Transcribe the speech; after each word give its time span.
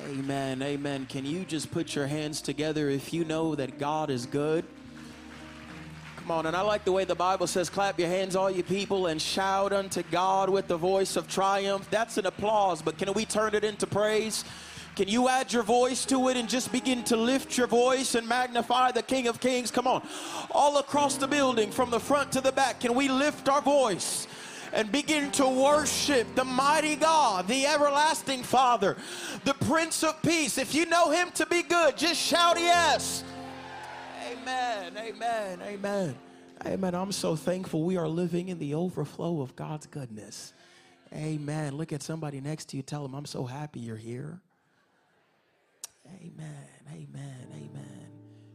Amen. 0.00 0.60
Amen. 0.60 1.06
Can 1.06 1.24
you 1.24 1.44
just 1.44 1.70
put 1.70 1.94
your 1.94 2.08
hands 2.08 2.40
together 2.40 2.90
if 2.90 3.12
you 3.12 3.24
know 3.24 3.54
that 3.54 3.78
God 3.78 4.10
is 4.10 4.26
good? 4.26 4.64
Come 6.16 6.30
on, 6.30 6.46
and 6.46 6.56
I 6.56 6.62
like 6.62 6.84
the 6.84 6.90
way 6.90 7.04
the 7.04 7.14
Bible 7.14 7.46
says, 7.46 7.68
clap 7.68 7.98
your 7.98 8.08
hands, 8.08 8.34
all 8.34 8.50
you 8.50 8.62
people, 8.62 9.06
and 9.06 9.20
shout 9.20 9.72
unto 9.72 10.02
God 10.10 10.48
with 10.48 10.66
the 10.66 10.76
voice 10.76 11.16
of 11.16 11.28
triumph. 11.28 11.88
That's 11.90 12.16
an 12.16 12.26
applause, 12.26 12.82
but 12.82 12.98
can 12.98 13.12
we 13.12 13.24
turn 13.24 13.54
it 13.54 13.62
into 13.62 13.86
praise? 13.86 14.42
Can 14.96 15.06
you 15.06 15.28
add 15.28 15.52
your 15.52 15.62
voice 15.62 16.04
to 16.06 16.28
it 16.28 16.36
and 16.36 16.48
just 16.48 16.72
begin 16.72 17.04
to 17.04 17.16
lift 17.16 17.58
your 17.58 17.66
voice 17.66 18.14
and 18.14 18.26
magnify 18.26 18.92
the 18.92 19.02
King 19.02 19.28
of 19.28 19.38
Kings? 19.38 19.70
Come 19.70 19.86
on. 19.86 20.06
All 20.50 20.78
across 20.78 21.18
the 21.18 21.28
building, 21.28 21.70
from 21.70 21.90
the 21.90 22.00
front 22.00 22.32
to 22.32 22.40
the 22.40 22.52
back, 22.52 22.80
can 22.80 22.94
we 22.94 23.08
lift 23.08 23.48
our 23.48 23.60
voice? 23.60 24.26
And 24.74 24.90
begin 24.90 25.30
to 25.30 25.48
worship 25.48 26.26
the 26.34 26.44
mighty 26.44 26.96
God, 26.96 27.46
the 27.46 27.64
everlasting 27.64 28.42
Father, 28.42 28.96
the 29.44 29.54
Prince 29.54 30.02
of 30.02 30.20
Peace. 30.20 30.58
If 30.58 30.74
you 30.74 30.84
know 30.86 31.10
Him 31.10 31.30
to 31.36 31.46
be 31.46 31.62
good, 31.62 31.96
just 31.96 32.20
shout 32.20 32.58
yes. 32.58 33.22
Amen, 34.32 34.92
amen, 34.98 35.62
amen. 35.62 36.16
Amen. 36.66 36.94
I'm 36.94 37.12
so 37.12 37.36
thankful 37.36 37.82
we 37.84 37.96
are 37.96 38.08
living 38.08 38.48
in 38.48 38.58
the 38.58 38.74
overflow 38.74 39.42
of 39.42 39.54
God's 39.54 39.86
goodness. 39.86 40.52
Amen. 41.12 41.76
Look 41.76 41.92
at 41.92 42.02
somebody 42.02 42.40
next 42.40 42.70
to 42.70 42.76
you. 42.76 42.82
Tell 42.82 43.02
them, 43.02 43.14
I'm 43.14 43.26
so 43.26 43.44
happy 43.44 43.80
you're 43.80 43.96
here. 43.96 44.40
Amen. 46.20 46.68
Amen. 46.90 47.46
Amen. 47.52 48.08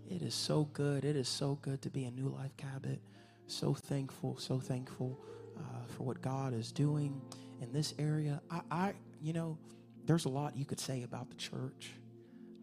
It 0.09 0.21
is 0.21 0.33
so 0.33 0.65
good. 0.73 1.05
It 1.05 1.15
is 1.15 1.29
so 1.29 1.57
good 1.61 1.81
to 1.83 1.89
be 1.89 2.03
a 2.05 2.11
New 2.11 2.29
Life 2.29 2.55
Cabot. 2.57 2.99
So 3.47 3.73
thankful. 3.73 4.38
So 4.38 4.59
thankful 4.59 5.19
uh, 5.59 5.63
for 5.95 6.03
what 6.03 6.21
God 6.21 6.53
is 6.53 6.71
doing 6.71 7.21
in 7.61 7.71
this 7.71 7.93
area. 7.99 8.41
I, 8.49 8.61
I, 8.71 8.93
you 9.21 9.33
know, 9.33 9.57
there's 10.05 10.25
a 10.25 10.29
lot 10.29 10.55
you 10.55 10.65
could 10.65 10.79
say 10.79 11.03
about 11.03 11.29
the 11.29 11.35
church. 11.35 11.91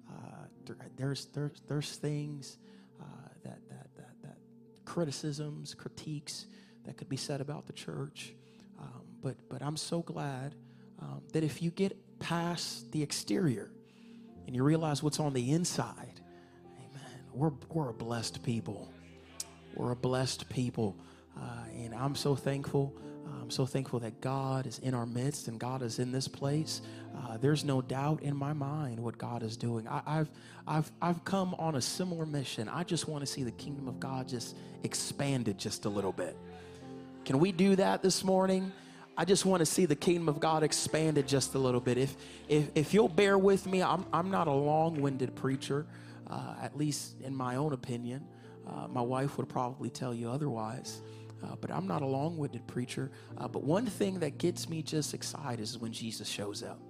Uh, 0.09 0.47
there, 0.65 0.77
there's 0.97 1.27
there's 1.27 1.63
there's 1.69 1.97
things 1.97 2.59
uh, 3.01 3.05
that, 3.45 3.59
that 3.69 3.89
that 3.97 4.23
that 4.23 4.37
criticisms, 4.85 5.75
critiques 5.75 6.47
that 6.85 6.97
could 6.97 7.09
be 7.09 7.17
said 7.17 7.41
about 7.41 7.67
the 7.67 7.73
church. 7.73 8.33
Um, 8.79 9.03
but 9.23 9.37
but 9.49 9.63
I'm 9.63 9.77
so 9.77 10.03
glad 10.03 10.55
um, 11.01 11.23
that 11.33 11.45
if 11.45 11.63
you 11.63 11.71
get 11.71 12.19
past 12.19 12.91
the 12.93 13.03
exterior 13.03 13.71
and 14.47 14.55
you 14.57 14.63
realize 14.63 15.03
what's 15.03 15.21
on 15.21 15.33
the 15.33 15.53
inside, 15.53 16.21
Amen. 16.79 17.21
We're 17.33 17.53
we're 17.71 17.91
a 17.91 17.95
blessed 17.95 18.43
people. 18.43 18.93
We're 19.75 19.93
a 19.93 19.97
blessed 19.97 20.49
people. 20.49 20.97
Uh, 21.37 21.41
and 21.77 21.95
I'm 21.95 22.15
so 22.15 22.35
thankful. 22.35 22.95
Uh, 23.27 23.43
I'm 23.43 23.51
so 23.51 23.67
thankful 23.67 24.01
that 24.01 24.21
God 24.21 24.67
is 24.67 24.79
in 24.81 24.95
our 24.95 25.07
midst 25.07 25.49
and 25.49 25.59
God 25.59 25.83
is 25.83 25.99
in 25.99 26.13
this 26.13 26.29
place. 26.29 26.83
Uh, 27.17 27.37
there's 27.39 27.65
no 27.65 27.83
doubt 27.83 28.23
in 28.23 28.37
my 28.37 28.53
mind 28.53 29.01
what 29.01 29.19
God 29.19 29.43
is 29.43 29.57
doing. 29.57 29.87
I, 29.89 30.03
have 30.07 30.31
I've, 30.67 30.91
I've 31.01 31.25
come 31.25 31.55
on 31.59 31.75
a 31.75 31.81
similar 31.81 32.27
mission. 32.27 32.69
I 32.69 32.85
just 32.85 33.09
want 33.09 33.23
to 33.23 33.27
see 33.27 33.43
the 33.43 33.53
kingdom 33.53 33.89
of 33.89 34.01
God 34.01 34.29
just 34.29 34.57
expanded 34.83 35.59
just 35.59 35.85
a 35.85 35.89
little 35.89 36.13
bit. 36.13 36.37
Can 37.25 37.39
we 37.39 37.53
do 37.53 37.77
that 37.77 38.03
this 38.03 38.23
morning? 38.23 38.73
I 39.19 39.25
just 39.25 39.47
want 39.47 39.61
to 39.61 39.67
see 39.67 39.87
the 39.87 39.97
kingdom 39.97 40.29
of 40.29 40.41
God 40.41 40.63
expanded 40.63 41.27
just 41.27 41.55
a 41.55 41.59
little 41.59 41.81
bit. 41.81 41.97
If, 41.97 42.17
if, 42.49 42.71
if 42.75 42.95
you'll 42.95 43.09
bear 43.09 43.39
with 43.39 43.67
me, 43.67 43.83
I'm, 43.83 44.05
I'm 44.13 44.31
not 44.31 44.47
a 44.47 44.53
long 44.53 45.01
winded 45.01 45.35
preacher, 45.35 45.87
uh, 46.29 46.55
at 46.61 46.77
least 46.77 47.21
in 47.23 47.35
my 47.35 47.57
own 47.57 47.73
opinion. 47.73 48.27
Uh, 48.67 48.89
my 48.89 49.01
wife 49.01 49.39
would 49.39 49.49
probably 49.49 49.89
tell 49.89 50.13
you 50.13 50.31
otherwise. 50.31 51.01
Uh, 51.43 51.55
but 51.61 51.71
I'm 51.71 51.87
not 51.87 52.03
a 52.03 52.07
long 52.07 52.37
winded 52.39 52.67
preacher. 52.67 53.11
Uh, 53.39 53.49
but 53.49 53.63
one 53.63 53.87
thing 53.87 54.21
that 54.21 54.39
gets 54.39 54.69
me 54.69 54.83
just 54.83 55.15
excited 55.15 55.61
is 55.61 55.79
when 55.79 55.93
Jesus 55.93 56.29
shows 56.29 56.63
up. 56.63 56.81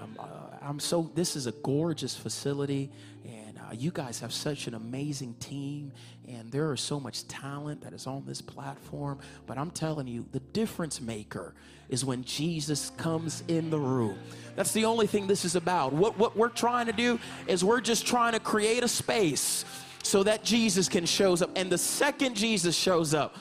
Um, 0.00 0.16
uh, 0.18 0.24
I'm 0.60 0.80
so, 0.80 1.10
this 1.14 1.34
is 1.34 1.46
a 1.46 1.52
gorgeous 1.52 2.14
facility, 2.14 2.90
and 3.24 3.58
uh, 3.58 3.72
you 3.72 3.90
guys 3.90 4.20
have 4.20 4.32
such 4.32 4.66
an 4.66 4.74
amazing 4.74 5.34
team, 5.40 5.92
and 6.28 6.52
there 6.52 6.72
is 6.72 6.80
so 6.80 7.00
much 7.00 7.26
talent 7.26 7.80
that 7.82 7.92
is 7.92 8.06
on 8.06 8.24
this 8.26 8.40
platform. 8.40 9.18
But 9.46 9.58
I'm 9.58 9.70
telling 9.70 10.06
you, 10.06 10.26
the 10.32 10.40
difference 10.40 11.00
maker 11.00 11.54
is 11.88 12.04
when 12.04 12.22
Jesus 12.22 12.90
comes 12.98 13.42
in 13.48 13.70
the 13.70 13.78
room. 13.78 14.18
That's 14.56 14.72
the 14.72 14.84
only 14.84 15.06
thing 15.06 15.26
this 15.26 15.44
is 15.44 15.56
about. 15.56 15.92
What, 15.92 16.18
what 16.18 16.36
we're 16.36 16.48
trying 16.50 16.86
to 16.86 16.92
do 16.92 17.18
is 17.46 17.64
we're 17.64 17.80
just 17.80 18.06
trying 18.06 18.34
to 18.34 18.40
create 18.40 18.82
a 18.82 18.88
space 18.88 19.64
so 20.02 20.22
that 20.22 20.44
Jesus 20.44 20.88
can 20.88 21.06
shows 21.06 21.42
up. 21.42 21.50
And 21.56 21.70
the 21.70 21.78
second 21.78 22.36
Jesus 22.36 22.76
shows 22.76 23.14
up, 23.14 23.36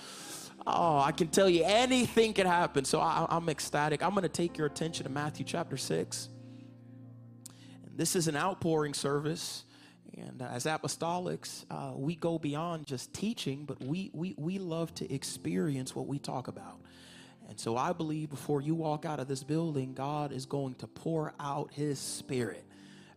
Oh, 0.69 1.00
I 1.00 1.13
can 1.13 1.29
tell 1.29 1.50
you 1.50 1.63
anything 1.63 2.33
can 2.33 2.45
happen. 2.45 2.83
So 2.83 3.00
I, 3.00 3.25
am 3.29 3.47
ecstatic. 3.47 4.03
I'm 4.03 4.09
going 4.09 4.23
to 4.23 4.29
take 4.29 4.57
your 4.57 4.67
attention 4.67 5.05
to 5.05 5.09
Matthew 5.09 5.45
chapter 5.45 5.78
6. 5.78 6.28
And 7.85 7.97
this 7.97 8.17
is 8.17 8.28
an 8.28 8.35
outpouring 8.35 8.94
service. 8.94 9.63
And 10.17 10.41
uh, 10.41 10.50
as 10.51 10.66
apostolics, 10.66 11.63
uh, 11.72 11.94
we 11.95 12.16
go 12.16 12.38
beyond 12.38 12.85
just 12.85 13.13
teaching, 13.13 13.63
but 13.63 13.81
we, 13.81 14.11
we, 14.13 14.35
we 14.38 14.59
love 14.59 14.94
to 14.95 15.13
experience 15.13 15.95
what 15.95 16.05
we 16.05 16.19
talk 16.19 16.50
about. 16.50 16.81
And 17.47 17.57
so 17.57 17.78
I 17.78 17.94
believe 17.94 18.29
before 18.29 18.59
you 18.59 18.75
walk 18.75 19.05
out 19.05 19.22
of 19.22 19.29
this 19.29 19.44
building, 19.44 19.94
God 19.94 20.34
is 20.34 20.45
going 20.45 20.75
to 20.75 20.88
pour 20.88 21.34
out 21.39 21.72
his 21.72 21.97
spirit. 21.97 22.66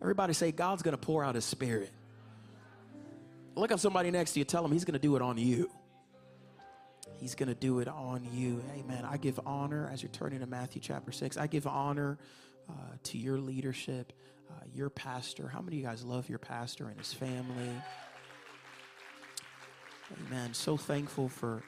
Everybody 0.01 0.35
say, 0.35 0.53
God's 0.53 0.83
going 0.83 0.97
to 0.97 1.05
pour 1.05 1.25
out 1.25 1.35
his 1.35 1.45
spirit. 1.45 1.91
Look 3.57 3.73
at 3.73 3.81
somebody 3.81 4.13
next 4.13 4.35
to 4.35 4.39
you, 4.39 4.45
tell 4.45 4.63
them 4.63 4.71
he's 4.71 4.85
going 4.85 4.93
to 4.93 5.01
do 5.01 5.17
it 5.17 5.23
on 5.23 5.37
you. 5.37 5.69
He's 7.21 7.35
going 7.35 7.51
to 7.51 7.55
do 7.55 7.81
it 7.81 7.89
on 7.89 8.27
you. 8.33 8.63
Amen. 8.75 9.05
I 9.05 9.19
give 9.19 9.39
honor 9.45 9.91
as 9.93 10.03
you're 10.03 10.11
turning 10.11 10.41
to 10.41 10.47
Matthew 10.47 10.81
chapter 10.81 11.13
6. 11.13 11.37
I 11.37 11.47
give 11.47 11.67
honor 11.67 12.19
uh, 12.69 12.73
to 13.05 13.19
your 13.19 13.39
leadership, 13.39 14.15
uh, 14.49 14.65
your 14.75 14.89
pastor. 14.89 15.47
How 15.47 15.61
many 15.61 15.77
of 15.77 15.83
you 15.83 15.87
guys 15.87 16.03
love 16.03 16.31
your 16.31 16.39
pastor 16.39 16.89
and 16.89 16.99
his 16.99 17.13
family? 17.13 17.71
Amen. 20.27 20.55
So 20.55 20.77
thankful 20.77 21.29
for 21.29 21.63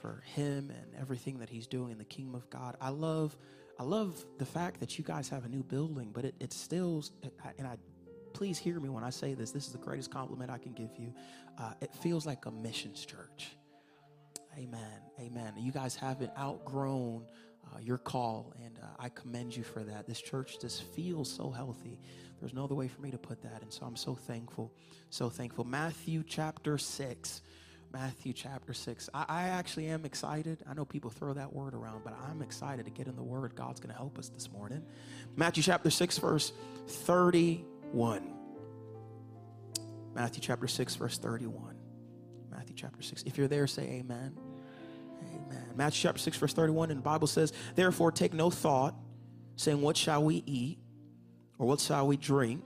for 0.00 0.22
him 0.34 0.70
and 0.70 1.00
everything 1.00 1.38
that 1.38 1.48
he's 1.48 1.66
doing 1.66 1.90
in 1.90 1.98
the 1.98 2.04
kingdom 2.04 2.34
of 2.34 2.48
God. 2.50 2.76
I 2.80 2.90
love 2.90 3.36
I 3.78 3.82
love 3.82 4.24
the 4.38 4.46
fact 4.46 4.80
that 4.80 4.98
you 4.98 5.04
guys 5.04 5.28
have 5.28 5.44
a 5.44 5.48
new 5.48 5.62
building, 5.62 6.10
but 6.12 6.24
it, 6.24 6.34
it 6.40 6.52
still 6.52 7.04
and 7.58 7.66
I 7.66 7.76
please 8.32 8.58
hear 8.58 8.80
me 8.80 8.88
when 8.88 9.04
I 9.04 9.10
say 9.10 9.34
this. 9.34 9.50
This 9.50 9.66
is 9.66 9.72
the 9.72 9.78
greatest 9.78 10.10
compliment 10.10 10.50
I 10.50 10.58
can 10.58 10.72
give 10.72 10.90
you. 10.98 11.12
Uh, 11.58 11.72
it 11.80 11.94
feels 11.94 12.26
like 12.26 12.46
a 12.46 12.50
missions 12.50 13.04
church. 13.04 13.56
Amen. 14.58 15.00
Amen. 15.20 15.54
You 15.56 15.72
guys 15.72 15.96
haven't 15.96 16.30
outgrown 16.38 17.26
uh, 17.66 17.78
your 17.80 17.98
call, 17.98 18.52
and 18.64 18.78
uh, 18.82 18.86
I 18.98 19.08
commend 19.08 19.56
you 19.56 19.62
for 19.64 19.82
that. 19.82 20.06
This 20.06 20.20
church 20.20 20.60
just 20.60 20.82
feels 20.94 21.30
so 21.30 21.50
healthy. 21.50 21.98
There's 22.40 22.54
no 22.54 22.64
other 22.64 22.74
way 22.74 22.88
for 22.88 23.00
me 23.00 23.10
to 23.10 23.18
put 23.18 23.42
that. 23.42 23.62
And 23.62 23.72
so 23.72 23.86
I'm 23.86 23.96
so 23.96 24.14
thankful. 24.14 24.72
So 25.10 25.30
thankful. 25.30 25.64
Matthew 25.64 26.22
chapter 26.26 26.78
6. 26.78 27.42
Matthew 27.92 28.32
chapter 28.32 28.74
6. 28.74 29.08
I, 29.14 29.24
I 29.28 29.42
actually 29.48 29.86
am 29.86 30.04
excited. 30.04 30.58
I 30.68 30.74
know 30.74 30.84
people 30.84 31.10
throw 31.10 31.32
that 31.32 31.52
word 31.52 31.74
around, 31.74 32.02
but 32.04 32.14
I'm 32.28 32.42
excited 32.42 32.84
to 32.84 32.90
get 32.90 33.06
in 33.06 33.14
the 33.16 33.22
word. 33.22 33.54
God's 33.54 33.80
going 33.80 33.92
to 33.92 33.96
help 33.96 34.18
us 34.18 34.28
this 34.28 34.50
morning. 34.50 34.82
Matthew 35.36 35.62
chapter 35.62 35.90
6, 35.90 36.18
verse 36.18 36.52
31. 36.86 38.32
Matthew 40.12 40.42
chapter 40.42 40.66
6, 40.66 40.96
verse 40.96 41.18
31. 41.18 41.76
Matthew 42.50 42.74
chapter 42.76 43.02
6. 43.02 43.22
If 43.22 43.38
you're 43.38 43.48
there, 43.48 43.66
say 43.66 43.84
amen. 43.84 44.36
Amen. 45.46 45.64
Matthew 45.76 46.02
chapter 46.02 46.20
6, 46.20 46.36
verse 46.38 46.52
31, 46.52 46.90
and 46.90 46.98
the 46.98 47.02
Bible 47.02 47.26
says, 47.26 47.52
Therefore 47.74 48.12
take 48.12 48.32
no 48.32 48.50
thought, 48.50 48.94
saying, 49.56 49.80
What 49.80 49.96
shall 49.96 50.24
we 50.24 50.42
eat? 50.46 50.78
Or 51.58 51.66
what 51.66 51.80
shall 51.80 52.06
we 52.06 52.16
drink? 52.16 52.62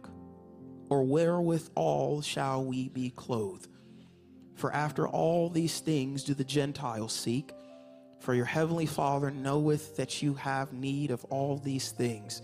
Or 0.88 1.02
wherewithal 1.04 2.22
shall 2.22 2.64
we 2.64 2.88
be 2.88 3.10
clothed? 3.10 3.68
For 4.54 4.72
after 4.72 5.06
all 5.06 5.50
these 5.50 5.80
things 5.80 6.24
do 6.24 6.34
the 6.34 6.44
Gentiles 6.44 7.12
seek. 7.12 7.52
For 8.20 8.34
your 8.34 8.46
heavenly 8.46 8.86
Father 8.86 9.30
knoweth 9.30 9.96
that 9.96 10.22
you 10.22 10.34
have 10.34 10.72
need 10.72 11.10
of 11.10 11.24
all 11.26 11.58
these 11.58 11.92
things. 11.92 12.42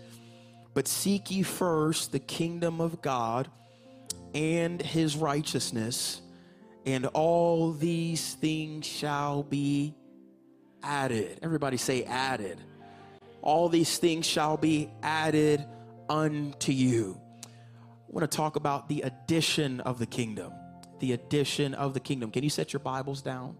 But 0.73 0.87
seek 0.87 1.31
ye 1.31 1.41
first 1.43 2.11
the 2.11 2.19
kingdom 2.19 2.79
of 2.79 3.01
God 3.01 3.49
and 4.33 4.81
his 4.81 5.15
righteousness 5.15 6.21
and 6.85 7.07
all 7.07 7.71
these 7.71 8.35
things 8.35 8.85
shall 8.85 9.43
be 9.43 9.95
added. 10.85 11.39
Everybody 11.41 11.77
say 11.77 12.03
added. 12.03 12.61
All 13.41 13.67
these 13.67 13.97
things 13.97 14.25
shall 14.25 14.55
be 14.55 14.89
added 15.03 15.65
unto 16.09 16.71
you. 16.71 17.19
I 17.43 17.47
want 18.07 18.29
to 18.29 18.37
talk 18.37 18.55
about 18.55 18.87
the 18.87 19.01
addition 19.01 19.81
of 19.81 19.99
the 19.99 20.05
kingdom. 20.05 20.53
The 20.99 21.11
addition 21.11 21.73
of 21.73 21.93
the 21.93 21.99
kingdom. 21.99 22.31
Can 22.31 22.43
you 22.43 22.49
set 22.49 22.71
your 22.71 22.79
Bibles 22.79 23.21
down? 23.21 23.57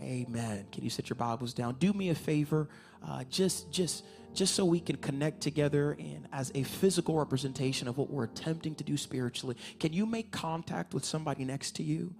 Amen. 0.00 0.66
Can 0.70 0.84
you 0.84 0.90
set 0.90 1.08
your 1.08 1.16
Bibles 1.16 1.54
down? 1.54 1.76
Do 1.78 1.92
me 1.92 2.10
a 2.10 2.14
favor, 2.14 2.68
uh, 3.06 3.24
just 3.30 3.70
just 3.70 4.04
just 4.34 4.54
so 4.56 4.64
we 4.64 4.80
can 4.80 4.96
connect 4.96 5.40
together 5.40 5.92
and 5.92 6.26
as 6.32 6.50
a 6.56 6.64
physical 6.64 7.16
representation 7.16 7.86
of 7.86 7.96
what 7.96 8.10
we're 8.10 8.24
attempting 8.24 8.74
to 8.74 8.84
do 8.84 8.96
spiritually. 8.96 9.56
Can 9.78 9.92
you 9.92 10.06
make 10.06 10.32
contact 10.32 10.92
with 10.92 11.04
somebody 11.04 11.44
next 11.44 11.76
to 11.76 11.84
you? 11.84 12.14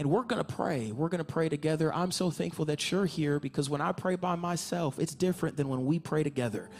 And 0.00 0.10
we're 0.10 0.22
going 0.22 0.42
to 0.42 0.50
pray. 0.50 0.92
We're 0.92 1.10
going 1.10 1.18
to 1.18 1.30
pray 1.30 1.50
together. 1.50 1.92
I'm 1.92 2.10
so 2.10 2.30
thankful 2.30 2.64
that 2.64 2.90
you're 2.90 3.04
here 3.04 3.38
because 3.38 3.68
when 3.68 3.82
I 3.82 3.92
pray 3.92 4.16
by 4.16 4.34
myself, 4.34 4.98
it's 4.98 5.14
different 5.14 5.58
than 5.58 5.68
when 5.68 5.84
we 5.84 5.98
pray 5.98 6.22
together. 6.22 6.70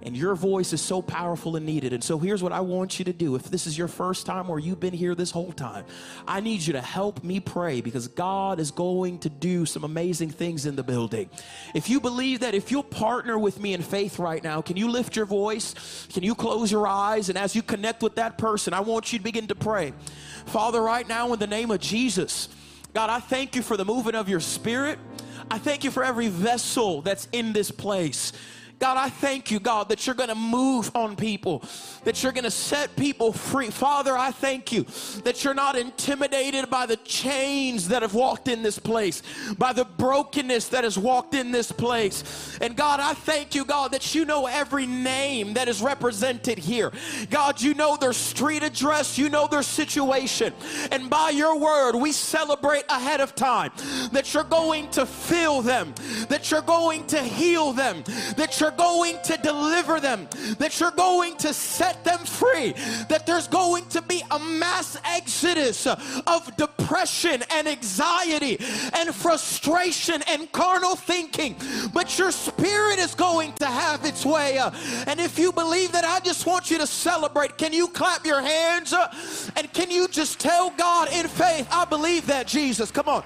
And 0.00 0.16
your 0.16 0.34
voice 0.34 0.72
is 0.72 0.80
so 0.80 1.02
powerful 1.02 1.54
and 1.54 1.66
needed. 1.66 1.92
And 1.92 2.02
so 2.02 2.18
here's 2.18 2.42
what 2.42 2.50
I 2.50 2.60
want 2.60 2.98
you 2.98 3.04
to 3.04 3.12
do. 3.12 3.34
If 3.34 3.42
this 3.50 3.66
is 3.66 3.76
your 3.76 3.88
first 3.88 4.24
time 4.24 4.48
or 4.48 4.58
you've 4.58 4.80
been 4.80 4.94
here 4.94 5.14
this 5.14 5.30
whole 5.30 5.52
time, 5.52 5.84
I 6.26 6.40
need 6.40 6.62
you 6.62 6.72
to 6.72 6.80
help 6.80 7.22
me 7.22 7.40
pray 7.40 7.82
because 7.82 8.08
God 8.08 8.58
is 8.58 8.70
going 8.70 9.18
to 9.18 9.28
do 9.28 9.66
some 9.66 9.84
amazing 9.84 10.30
things 10.30 10.64
in 10.64 10.74
the 10.74 10.82
building. 10.82 11.28
If 11.74 11.90
you 11.90 12.00
believe 12.00 12.40
that, 12.40 12.54
if 12.54 12.70
you'll 12.70 12.84
partner 12.84 13.38
with 13.38 13.60
me 13.60 13.74
in 13.74 13.82
faith 13.82 14.18
right 14.18 14.42
now, 14.42 14.62
can 14.62 14.78
you 14.78 14.88
lift 14.88 15.14
your 15.14 15.26
voice? 15.26 16.08
Can 16.10 16.22
you 16.22 16.34
close 16.34 16.72
your 16.72 16.88
eyes? 16.88 17.28
And 17.28 17.36
as 17.36 17.54
you 17.54 17.60
connect 17.60 18.02
with 18.02 18.14
that 18.14 18.38
person, 18.38 18.72
I 18.72 18.80
want 18.80 19.12
you 19.12 19.18
to 19.18 19.24
begin 19.24 19.46
to 19.48 19.54
pray. 19.54 19.92
Father, 20.46 20.80
right 20.80 21.06
now, 21.06 21.34
in 21.34 21.38
the 21.38 21.46
name 21.46 21.70
of 21.70 21.78
Jesus, 21.78 22.48
God, 22.94 23.08
I 23.08 23.20
thank 23.20 23.56
you 23.56 23.62
for 23.62 23.76
the 23.76 23.84
movement 23.84 24.16
of 24.16 24.28
your 24.28 24.40
spirit. 24.40 24.98
I 25.50 25.58
thank 25.58 25.82
you 25.82 25.90
for 25.90 26.04
every 26.04 26.28
vessel 26.28 27.00
that's 27.00 27.26
in 27.32 27.52
this 27.52 27.70
place. 27.70 28.32
God, 28.82 28.96
I 28.96 29.10
thank 29.10 29.52
you, 29.52 29.60
God, 29.60 29.90
that 29.90 30.08
you're 30.08 30.16
going 30.16 30.28
to 30.28 30.34
move 30.34 30.90
on 30.96 31.14
people, 31.14 31.62
that 32.02 32.20
you're 32.20 32.32
going 32.32 32.42
to 32.42 32.50
set 32.50 32.96
people 32.96 33.32
free. 33.32 33.70
Father, 33.70 34.18
I 34.18 34.32
thank 34.32 34.72
you 34.72 34.86
that 35.22 35.44
you're 35.44 35.54
not 35.54 35.76
intimidated 35.76 36.68
by 36.68 36.86
the 36.86 36.96
chains 36.96 37.86
that 37.90 38.02
have 38.02 38.12
walked 38.12 38.48
in 38.48 38.64
this 38.64 38.80
place, 38.80 39.22
by 39.56 39.72
the 39.72 39.84
brokenness 39.84 40.70
that 40.70 40.82
has 40.82 40.98
walked 40.98 41.34
in 41.34 41.52
this 41.52 41.70
place. 41.70 42.58
And 42.60 42.76
God, 42.76 42.98
I 42.98 43.14
thank 43.14 43.54
you, 43.54 43.64
God, 43.64 43.92
that 43.92 44.16
you 44.16 44.24
know 44.24 44.46
every 44.46 44.86
name 44.86 45.54
that 45.54 45.68
is 45.68 45.80
represented 45.80 46.58
here. 46.58 46.90
God, 47.30 47.62
you 47.62 47.74
know 47.74 47.96
their 47.96 48.12
street 48.12 48.64
address, 48.64 49.16
you 49.16 49.28
know 49.28 49.46
their 49.46 49.62
situation. 49.62 50.52
And 50.90 51.08
by 51.08 51.30
your 51.30 51.56
word, 51.56 51.94
we 51.94 52.10
celebrate 52.10 52.86
ahead 52.88 53.20
of 53.20 53.36
time 53.36 53.70
that 54.10 54.34
you're 54.34 54.42
going 54.42 54.90
to 54.90 55.06
fill 55.06 55.62
them, 55.62 55.94
that 56.30 56.50
you're 56.50 56.62
going 56.62 57.06
to 57.06 57.22
heal 57.22 57.72
them, 57.72 58.02
that 58.36 58.58
you're 58.58 58.71
going 58.76 59.18
to 59.24 59.36
deliver 59.38 60.00
them, 60.00 60.28
that 60.58 60.78
you're 60.80 60.90
going 60.90 61.36
to 61.38 61.54
set 61.54 62.04
them 62.04 62.20
free, 62.20 62.72
that 63.08 63.24
there's 63.26 63.48
going 63.48 63.86
to 63.86 64.02
be 64.02 64.22
a 64.30 64.38
mass 64.38 64.96
exodus 65.04 65.86
of 65.86 66.56
depression 66.56 67.42
and 67.50 67.68
anxiety 67.68 68.58
and 68.94 69.14
frustration 69.14 70.22
and 70.28 70.50
carnal 70.52 70.96
thinking. 70.96 71.56
But 71.92 72.18
your 72.18 72.30
spirit 72.30 72.98
is 72.98 73.14
going 73.14 73.52
to 73.54 73.66
have 73.66 74.04
its 74.04 74.24
way. 74.24 74.58
And 75.06 75.20
if 75.20 75.38
you 75.38 75.52
believe 75.52 75.92
that, 75.92 76.04
I 76.04 76.20
just 76.20 76.46
want 76.46 76.70
you 76.70 76.78
to 76.78 76.86
celebrate. 76.86 77.58
Can 77.58 77.72
you 77.72 77.88
clap 77.88 78.26
your 78.26 78.40
hands? 78.40 78.94
And 79.56 79.72
can 79.72 79.90
you 79.90 80.08
just 80.08 80.40
tell 80.40 80.70
God 80.70 81.12
in 81.12 81.28
faith, 81.28 81.68
I 81.70 81.84
believe 81.84 82.26
that, 82.26 82.46
Jesus? 82.46 82.90
Come 82.90 83.08
on. 83.08 83.24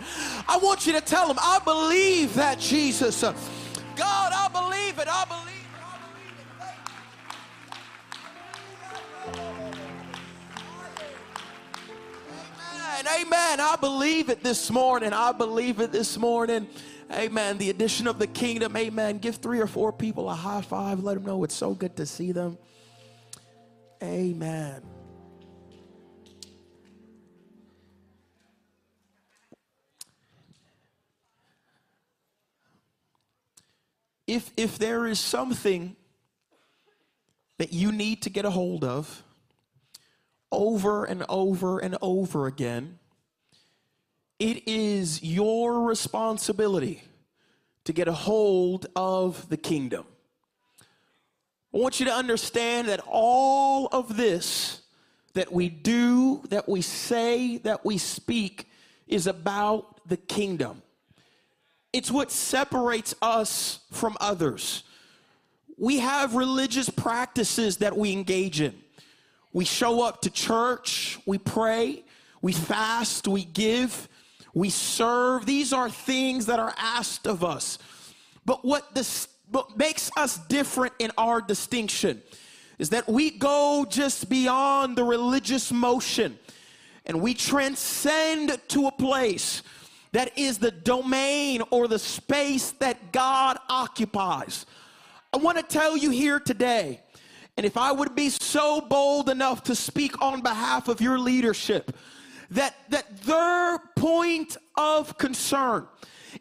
I 0.48 0.58
want 0.58 0.86
you 0.86 0.92
to 0.92 1.00
tell 1.00 1.30
him, 1.30 1.36
I 1.40 1.60
believe 1.64 2.34
that, 2.34 2.58
Jesus. 2.58 3.24
God, 3.96 4.32
I 4.32 4.48
believe 4.52 4.98
it. 4.98 5.08
I 5.08 5.24
believe 5.24 5.46
it. 5.48 5.66
Amen. 13.06 13.26
Amen. 13.26 13.60
I 13.60 13.76
believe 13.80 14.28
it 14.28 14.42
this 14.42 14.70
morning. 14.70 15.12
I 15.12 15.32
believe 15.32 15.80
it 15.80 15.92
this 15.92 16.16
morning. 16.18 16.68
Amen. 17.12 17.58
The 17.58 17.70
addition 17.70 18.06
of 18.06 18.18
the 18.18 18.26
kingdom. 18.26 18.76
Amen. 18.76 19.18
Give 19.18 19.36
three 19.36 19.60
or 19.60 19.66
four 19.66 19.92
people 19.92 20.28
a 20.28 20.34
high 20.34 20.62
five. 20.62 21.00
Let 21.00 21.14
them 21.14 21.24
know 21.24 21.44
it's 21.44 21.54
so 21.54 21.74
good 21.74 21.96
to 21.96 22.06
see 22.06 22.32
them. 22.32 22.58
Amen. 24.02 24.95
If 34.26 34.50
if 34.56 34.78
there 34.78 35.06
is 35.06 35.20
something 35.20 35.96
that 37.58 37.72
you 37.72 37.92
need 37.92 38.22
to 38.22 38.30
get 38.30 38.44
a 38.44 38.50
hold 38.50 38.84
of 38.84 39.22
over 40.52 41.04
and 41.04 41.24
over 41.28 41.78
and 41.78 41.96
over 42.00 42.46
again 42.46 42.98
it 44.38 44.68
is 44.68 45.22
your 45.22 45.82
responsibility 45.82 47.02
to 47.84 47.92
get 47.92 48.08
a 48.08 48.12
hold 48.12 48.86
of 48.94 49.48
the 49.48 49.56
kingdom. 49.56 50.04
I 51.72 51.78
want 51.78 52.00
you 52.00 52.06
to 52.06 52.12
understand 52.12 52.88
that 52.88 53.00
all 53.06 53.86
of 53.92 54.16
this 54.16 54.82
that 55.34 55.52
we 55.52 55.68
do 55.68 56.42
that 56.48 56.68
we 56.68 56.80
say 56.80 57.58
that 57.58 57.84
we 57.84 57.98
speak 57.98 58.68
is 59.06 59.26
about 59.26 60.00
the 60.08 60.16
kingdom 60.16 60.82
it's 61.96 62.10
what 62.10 62.30
separates 62.30 63.14
us 63.22 63.80
from 63.90 64.18
others. 64.20 64.84
We 65.78 66.00
have 66.00 66.34
religious 66.34 66.90
practices 66.90 67.78
that 67.78 67.96
we 67.96 68.12
engage 68.12 68.60
in. 68.60 68.74
We 69.54 69.64
show 69.64 70.02
up 70.02 70.20
to 70.20 70.30
church, 70.30 71.18
we 71.24 71.38
pray, 71.38 72.04
we 72.42 72.52
fast, 72.52 73.26
we 73.26 73.44
give, 73.44 74.10
we 74.52 74.68
serve. 74.68 75.46
These 75.46 75.72
are 75.72 75.88
things 75.88 76.44
that 76.46 76.58
are 76.58 76.74
asked 76.76 77.26
of 77.26 77.42
us. 77.42 77.78
But 78.44 78.62
what 78.62 78.94
this 78.94 79.28
what 79.50 79.78
makes 79.78 80.10
us 80.18 80.36
different 80.48 80.92
in 80.98 81.12
our 81.16 81.40
distinction 81.40 82.20
is 82.78 82.90
that 82.90 83.08
we 83.08 83.30
go 83.30 83.86
just 83.88 84.28
beyond 84.28 84.96
the 84.98 85.04
religious 85.04 85.72
motion 85.72 86.38
and 87.06 87.22
we 87.22 87.32
transcend 87.32 88.60
to 88.68 88.86
a 88.86 88.92
place 88.92 89.62
that 90.16 90.38
is 90.38 90.56
the 90.56 90.70
domain 90.70 91.60
or 91.70 91.86
the 91.86 91.98
space 91.98 92.70
that 92.78 93.12
God 93.12 93.58
occupies. 93.68 94.64
I 95.30 95.36
want 95.36 95.58
to 95.58 95.62
tell 95.62 95.94
you 95.94 96.08
here 96.08 96.40
today, 96.40 97.02
and 97.58 97.66
if 97.66 97.76
I 97.76 97.92
would 97.92 98.14
be 98.14 98.30
so 98.30 98.80
bold 98.80 99.28
enough 99.28 99.62
to 99.64 99.74
speak 99.74 100.22
on 100.22 100.40
behalf 100.40 100.88
of 100.88 101.02
your 101.02 101.18
leadership, 101.18 101.94
that, 102.50 102.76
that 102.88 103.24
their 103.24 103.78
point 103.94 104.56
of 104.74 105.18
concern 105.18 105.86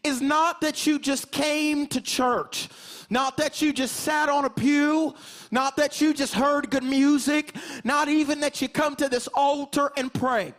is 0.05 0.21
not 0.21 0.61
that 0.61 0.87
you 0.87 0.97
just 0.97 1.31
came 1.31 1.85
to 1.87 1.99
church, 1.99 2.69
not 3.09 3.35
that 3.37 3.61
you 3.61 3.73
just 3.73 3.97
sat 3.97 4.29
on 4.29 4.45
a 4.45 4.49
pew, 4.49 5.13
not 5.51 5.75
that 5.77 6.01
you 6.01 6.13
just 6.13 6.33
heard 6.33 6.69
good 6.69 6.83
music, 6.83 7.55
not 7.83 8.07
even 8.07 8.39
that 8.39 8.61
you 8.61 8.69
come 8.69 8.95
to 8.95 9.09
this 9.09 9.27
altar 9.33 9.91
and 9.97 10.13
pray, 10.13 10.53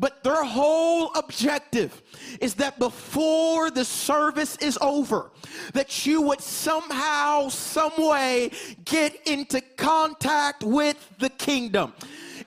but 0.00 0.24
their 0.24 0.42
whole 0.42 1.12
objective 1.14 2.02
is 2.40 2.54
that 2.54 2.78
before 2.78 3.70
the 3.70 3.84
service 3.84 4.56
is 4.56 4.78
over, 4.80 5.30
that 5.74 6.06
you 6.06 6.22
would 6.22 6.40
somehow, 6.40 7.48
some 7.50 7.92
way 7.98 8.50
get 8.86 9.14
into 9.26 9.60
contact 9.76 10.64
with 10.64 10.96
the 11.18 11.28
kingdom. 11.28 11.92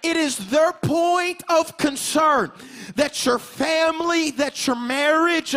It 0.01 0.17
is 0.17 0.37
their 0.49 0.71
point 0.71 1.43
of 1.49 1.77
concern 1.77 2.51
that 2.95 3.25
your 3.25 3.39
family, 3.39 4.31
that 4.31 4.67
your 4.67 4.75
marriage, 4.75 5.51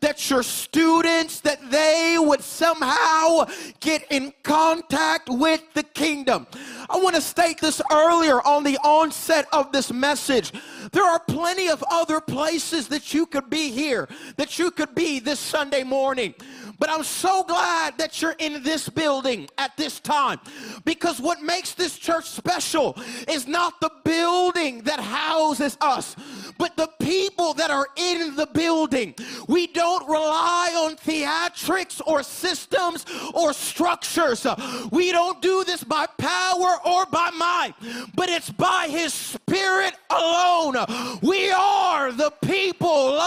that 0.00 0.30
your 0.30 0.42
students, 0.42 1.40
that 1.40 1.70
they 1.70 2.16
would 2.18 2.42
somehow 2.42 3.46
get 3.80 4.04
in 4.10 4.32
contact 4.42 5.28
with 5.28 5.62
the 5.74 5.82
kingdom. 5.82 6.46
I 6.88 6.98
want 6.98 7.14
to 7.16 7.22
state 7.22 7.60
this 7.60 7.80
earlier 7.90 8.40
on 8.46 8.64
the 8.64 8.78
onset 8.78 9.46
of 9.52 9.72
this 9.72 9.92
message. 9.92 10.52
There 10.92 11.04
are 11.04 11.20
plenty 11.20 11.68
of 11.68 11.84
other 11.90 12.20
places 12.20 12.88
that 12.88 13.14
you 13.14 13.26
could 13.26 13.50
be 13.50 13.70
here, 13.70 14.08
that 14.36 14.58
you 14.58 14.70
could 14.70 14.94
be 14.94 15.20
this 15.20 15.38
Sunday 15.38 15.84
morning. 15.84 16.34
But 16.80 16.88
I'm 16.88 17.04
so 17.04 17.44
glad 17.44 17.98
that 17.98 18.22
you're 18.22 18.34
in 18.38 18.62
this 18.62 18.88
building 18.88 19.48
at 19.58 19.76
this 19.76 20.00
time 20.00 20.40
because 20.86 21.20
what 21.20 21.42
makes 21.42 21.74
this 21.74 21.98
church 21.98 22.24
special 22.24 22.96
is 23.28 23.46
not 23.46 23.78
the 23.82 23.90
building 24.02 24.82
that 24.84 24.98
houses 24.98 25.76
us, 25.82 26.16
but 26.56 26.76
the 26.78 26.88
people 26.98 27.52
that 27.54 27.70
are 27.70 27.86
in 27.96 28.34
the 28.34 28.46
building. 28.46 29.14
We 29.46 29.66
don't 29.66 30.08
rely 30.08 30.72
on 30.74 30.96
theatrics 30.96 32.00
or 32.06 32.22
systems 32.22 33.04
or 33.34 33.52
structures. 33.52 34.46
We 34.90 35.12
don't 35.12 35.42
do 35.42 35.64
this 35.64 35.84
by 35.84 36.06
power 36.16 36.76
or 36.86 37.04
by 37.06 37.30
might, 37.30 37.74
but 38.14 38.30
it's 38.30 38.50
by 38.50 38.88
His 38.90 39.12
Spirit 39.12 39.94
alone. 40.08 40.76
We 41.20 41.50
are 41.50 42.10
the 42.12 42.32
people. 42.42 43.19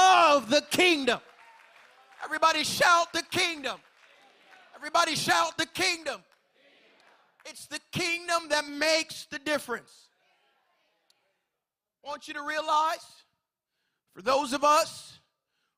Everybody 2.24 2.64
shout 2.64 3.12
the 3.14 3.24
kingdom. 3.24 3.78
Everybody 4.76 5.16
shout 5.16 5.58
the 5.58 5.66
kingdom. 5.66 6.22
It's 7.46 7.68
the 7.68 7.80
kingdom 7.92 8.50
that 8.50 8.68
makes 8.68 9.26
the 9.26 9.40
difference. 9.40 10.08
I 12.04 12.10
want 12.10 12.28
you 12.28 12.34
to 12.34 12.44
realize 12.44 13.06
for 14.14 14.22
those 14.22 14.54
of 14.54 14.64
us 14.64 15.20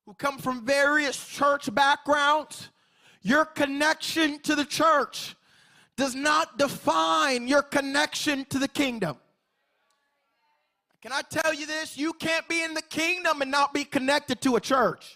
who 0.06 0.14
come 0.14 0.38
from 0.38 0.64
various 0.64 1.26
church 1.26 1.72
backgrounds, 1.74 2.70
your 3.22 3.44
connection 3.44 4.38
to 4.40 4.54
the 4.54 4.64
church 4.64 5.34
does 5.96 6.14
not 6.14 6.58
define 6.58 7.48
your 7.48 7.62
connection 7.62 8.44
to 8.50 8.58
the 8.58 8.68
kingdom. 8.68 9.16
Can 11.02 11.12
I 11.12 11.22
tell 11.22 11.54
you 11.54 11.66
this? 11.66 11.96
You 11.96 12.12
can't 12.12 12.48
be 12.48 12.62
in 12.62 12.74
the 12.74 12.82
kingdom 12.82 13.42
and 13.42 13.50
not 13.50 13.72
be 13.72 13.84
connected 13.84 14.40
to 14.42 14.56
a 14.56 14.60
church. 14.60 15.15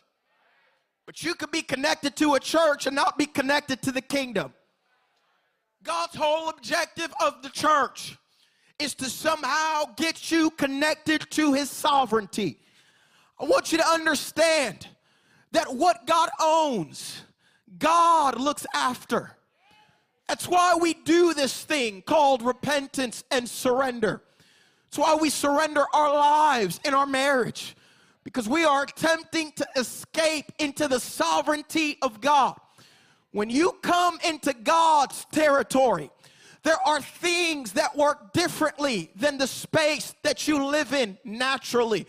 But 1.10 1.24
you 1.24 1.34
could 1.34 1.50
be 1.50 1.62
connected 1.62 2.14
to 2.18 2.34
a 2.34 2.38
church 2.38 2.86
and 2.86 2.94
not 2.94 3.18
be 3.18 3.26
connected 3.26 3.82
to 3.82 3.90
the 3.90 4.00
kingdom. 4.00 4.54
God's 5.82 6.14
whole 6.14 6.48
objective 6.48 7.12
of 7.20 7.42
the 7.42 7.48
church 7.48 8.16
is 8.78 8.94
to 8.94 9.06
somehow 9.06 9.86
get 9.96 10.30
you 10.30 10.50
connected 10.50 11.28
to 11.30 11.52
his 11.52 11.68
sovereignty. 11.68 12.60
I 13.40 13.44
want 13.46 13.72
you 13.72 13.78
to 13.78 13.88
understand 13.88 14.86
that 15.50 15.74
what 15.74 16.06
God 16.06 16.30
owns, 16.40 17.22
God 17.76 18.38
looks 18.38 18.64
after. 18.72 19.36
That's 20.28 20.46
why 20.46 20.76
we 20.80 20.94
do 20.94 21.34
this 21.34 21.64
thing 21.64 22.02
called 22.02 22.40
repentance 22.40 23.24
and 23.32 23.48
surrender. 23.48 24.22
That's 24.84 24.98
why 24.98 25.16
we 25.20 25.28
surrender 25.28 25.82
our 25.92 26.14
lives 26.14 26.78
in 26.84 26.94
our 26.94 27.06
marriage 27.06 27.74
because 28.24 28.48
we 28.48 28.64
are 28.64 28.82
attempting 28.82 29.52
to 29.52 29.66
escape 29.76 30.52
into 30.58 30.88
the 30.88 31.00
sovereignty 31.00 31.98
of 32.02 32.20
God. 32.20 32.58
When 33.32 33.48
you 33.48 33.72
come 33.82 34.18
into 34.24 34.52
God's 34.52 35.24
territory, 35.32 36.10
there 36.62 36.80
are 36.86 37.00
things 37.00 37.72
that 37.72 37.96
work 37.96 38.32
differently 38.32 39.10
than 39.16 39.38
the 39.38 39.46
space 39.46 40.14
that 40.22 40.46
you 40.46 40.64
live 40.66 40.92
in 40.92 41.16
naturally. 41.24 42.06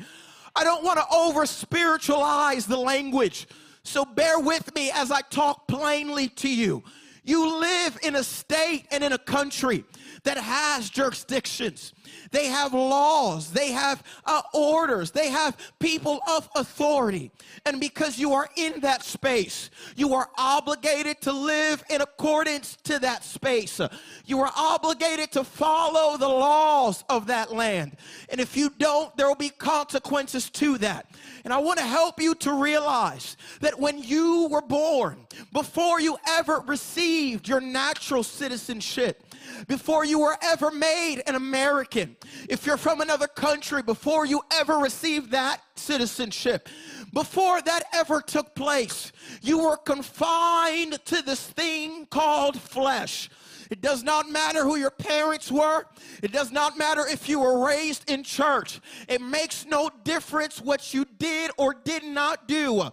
I 0.55 0.63
don't 0.63 0.83
want 0.83 0.99
to 0.99 1.05
over 1.15 1.45
spiritualize 1.45 2.65
the 2.65 2.77
language, 2.77 3.47
so 3.83 4.03
bear 4.03 4.39
with 4.39 4.75
me 4.75 4.91
as 4.93 5.11
I 5.11 5.21
talk 5.21 5.67
plainly 5.67 6.27
to 6.27 6.49
you. 6.49 6.83
You 7.23 7.59
live 7.59 7.97
in 8.03 8.15
a 8.15 8.23
state 8.23 8.87
and 8.91 9.03
in 9.03 9.13
a 9.13 9.17
country 9.17 9.85
that 10.23 10.37
has 10.37 10.89
jurisdictions. 10.89 11.93
They 12.31 12.45
have 12.45 12.73
laws, 12.73 13.51
they 13.51 13.71
have 13.71 14.03
uh, 14.25 14.41
orders, 14.53 15.11
they 15.11 15.29
have 15.29 15.57
people 15.79 16.19
of 16.29 16.47
authority. 16.55 17.31
And 17.65 17.79
because 17.79 18.19
you 18.19 18.33
are 18.33 18.49
in 18.55 18.81
that 18.81 19.03
space, 19.03 19.69
you 19.95 20.13
are 20.13 20.29
obligated 20.37 21.21
to 21.21 21.31
live 21.31 21.83
in 21.89 22.01
accordance 22.01 22.77
to 22.83 22.99
that 22.99 23.23
space. 23.23 23.81
You 24.25 24.39
are 24.41 24.51
obligated 24.55 25.31
to 25.33 25.43
follow 25.43 26.17
the 26.17 26.29
laws 26.29 27.03
of 27.09 27.27
that 27.27 27.53
land. 27.53 27.97
And 28.29 28.39
if 28.39 28.55
you 28.55 28.71
don't, 28.77 29.15
there 29.17 29.27
will 29.27 29.35
be 29.35 29.49
consequences 29.49 30.49
to 30.51 30.77
that. 30.79 31.07
And 31.43 31.53
I 31.53 31.57
want 31.57 31.79
to 31.79 31.85
help 31.85 32.21
you 32.21 32.35
to 32.35 32.53
realize 32.53 33.37
that 33.61 33.79
when 33.79 34.01
you 34.01 34.47
were 34.49 34.61
born, 34.61 35.25
before 35.51 35.99
you 35.99 36.17
ever 36.27 36.59
received 36.59 37.47
your 37.47 37.61
natural 37.61 38.23
citizenship, 38.23 39.23
before 39.67 40.05
you 40.05 40.19
were 40.19 40.37
ever 40.41 40.71
made 40.71 41.21
an 41.27 41.35
American, 41.35 42.15
if 42.49 42.65
you're 42.65 42.77
from 42.77 43.01
another 43.01 43.27
country, 43.27 43.81
before 43.81 44.25
you 44.25 44.41
ever 44.53 44.77
received 44.77 45.31
that 45.31 45.61
citizenship, 45.75 46.69
before 47.13 47.61
that 47.61 47.83
ever 47.93 48.21
took 48.21 48.55
place, 48.55 49.11
you 49.41 49.59
were 49.63 49.77
confined 49.77 51.03
to 51.05 51.21
this 51.21 51.45
thing 51.47 52.05
called 52.07 52.59
flesh. 52.59 53.29
It 53.71 53.79
does 53.79 54.03
not 54.03 54.29
matter 54.29 54.63
who 54.63 54.75
your 54.75 54.91
parents 54.91 55.49
were. 55.49 55.85
It 56.21 56.33
does 56.33 56.51
not 56.51 56.77
matter 56.77 57.07
if 57.07 57.29
you 57.29 57.39
were 57.39 57.65
raised 57.65 58.09
in 58.09 58.21
church. 58.21 58.81
It 59.07 59.21
makes 59.21 59.65
no 59.65 59.89
difference 60.03 60.59
what 60.59 60.93
you 60.93 61.05
did 61.17 61.51
or 61.57 61.73
did 61.73 62.03
not 62.03 62.49
do. 62.49 62.91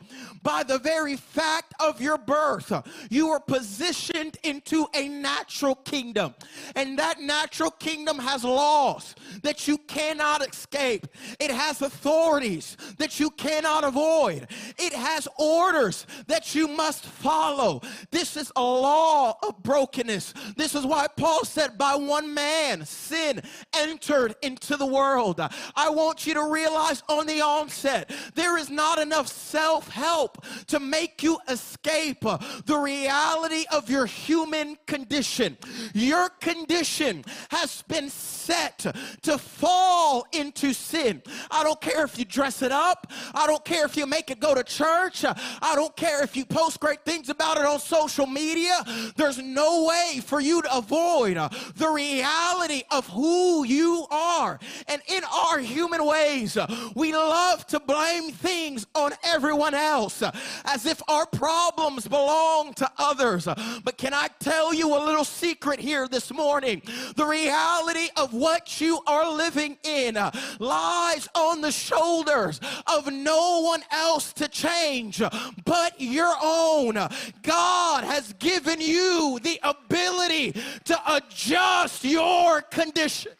By 0.49 0.62
the 0.62 0.78
very 0.78 1.17
fact 1.17 1.75
of 1.81 2.00
your 2.00 2.17
birth, 2.17 2.73
you 3.11 3.28
were 3.28 3.40
positioned 3.40 4.38
into 4.45 4.87
a 4.95 5.09
natural 5.09 5.75
kingdom. 5.75 6.35
And 6.76 6.99
that 6.99 7.21
natural 7.21 7.71
kingdom 7.73 8.19
has 8.21 8.45
laws 8.45 9.14
that 9.43 9.67
you 9.67 9.76
cannot 9.76 10.49
escape, 10.49 11.09
it 11.40 11.50
has 11.50 11.83
authorities 11.83 12.76
that 12.99 13.21
you 13.21 13.31
cannot 13.31 13.85
avoid, 13.85 14.47
it 14.78 14.93
has 14.93 15.26
orders 15.38 16.07
that 16.28 16.55
you 16.55 16.69
must 16.69 17.05
follow. 17.05 17.83
This 18.11 18.37
is 18.37 18.52
a 18.55 18.62
law 18.62 19.37
of 19.43 19.62
brokenness. 19.62 20.33
This 20.57 20.69
this 20.69 20.83
is 20.83 20.87
why 20.87 21.07
Paul 21.07 21.47
said, 21.47 21.78
by 21.78 21.95
one 21.95 22.35
man, 22.35 22.85
sin 22.85 23.40
entered 23.75 24.37
into 24.43 24.76
the 24.76 24.85
world. 24.85 25.40
I 25.75 25.88
want 25.88 26.26
you 26.26 26.35
to 26.35 26.45
realize 26.45 27.02
on 27.09 27.26
the 27.26 27.40
onset, 27.40 28.11
there 28.35 28.59
is 28.59 28.69
not 28.69 28.99
enough 28.99 29.28
self 29.28 29.88
help 29.88 30.38
to 30.66 30.80
make 30.80 31.23
you 31.23 31.38
escape 31.49 32.21
the 32.21 32.76
reality 32.76 33.64
of 33.73 33.90
your 33.90 34.07
human 34.07 34.76
condition. 34.87 35.57
Your 35.95 36.28
condition 36.28 37.25
has 37.50 37.83
been 37.83 38.11
set 38.11 38.78
to 39.23 39.38
fall 39.38 40.26
into 40.33 40.73
sin. 40.73 41.23
I 41.50 41.62
don't 41.62 41.80
care 41.80 42.04
if 42.04 42.18
you 42.18 42.25
dress 42.25 42.62
it 42.62 42.73
up, 42.73 43.11
I 43.35 43.47
don't 43.47 43.64
care 43.64 43.85
if 43.85 43.97
you 43.97 44.07
make 44.07 44.30
it 44.30 44.40
go 44.40 44.54
to 44.54 44.64
church, 44.64 45.25
I 45.25 45.75
don't 45.75 45.95
care 45.97 46.23
if 46.23 46.37
you 46.37 46.45
post 46.45 46.80
great 46.80 47.04
things 47.04 47.28
about 47.28 47.59
it 47.59 47.64
on 47.64 47.78
social 47.78 48.26
media. 48.26 48.85
There's 49.16 49.38
no 49.38 49.85
way 49.85 50.21
for 50.25 50.40
you 50.40 50.62
to 50.62 50.76
avoid 50.76 51.37
the 51.76 51.88
reality 51.88 52.83
of 52.90 53.07
who 53.09 53.64
you 53.64 54.07
are. 54.11 54.59
And 54.87 55.02
in 55.09 55.23
our 55.25 55.59
human 55.59 56.04
ways, 56.04 56.57
we 56.95 57.12
love 57.12 57.66
to 57.68 57.80
blame 57.80 58.30
things 58.33 58.87
on 58.95 59.12
everyone 59.25 59.75
else 59.75 60.17
uh, 60.22 60.32
as 60.64 60.87
if 60.87 61.02
our 61.08 61.26
problems 61.26 62.06
belong 62.06 62.75
to 62.75 62.90
others. 62.98 63.46
But 63.84 63.98
can 63.98 64.14
I 64.14 64.28
tell 64.40 64.75
you 64.75 64.94
a 64.94 65.00
little 65.04 65.25
secret 65.25 65.80
here 65.80 66.08
this 66.08 66.32
morning? 66.32 66.82
The 67.16 67.25
reality 67.25 68.08
of 68.16 68.32
what 68.32 68.80
you 68.80 69.00
are 69.06 69.30
living 69.30 69.78
in 69.82 70.14
lies 70.58 71.28
on 71.34 71.60
the 71.60 71.72
shoulders 71.72 72.60
of 72.87 73.12
no 73.12 73.60
one 73.62 73.82
else 73.90 74.32
to 74.34 74.48
change 74.48 75.22
but 75.64 76.00
your 76.00 76.34
own. 76.42 76.94
God 77.42 78.04
has 78.04 78.32
given 78.34 78.80
you 78.80 79.38
the 79.42 79.60
ability 79.62 80.52
to 80.84 81.14
adjust 81.14 82.04
your 82.04 82.62
condition. 82.62 83.32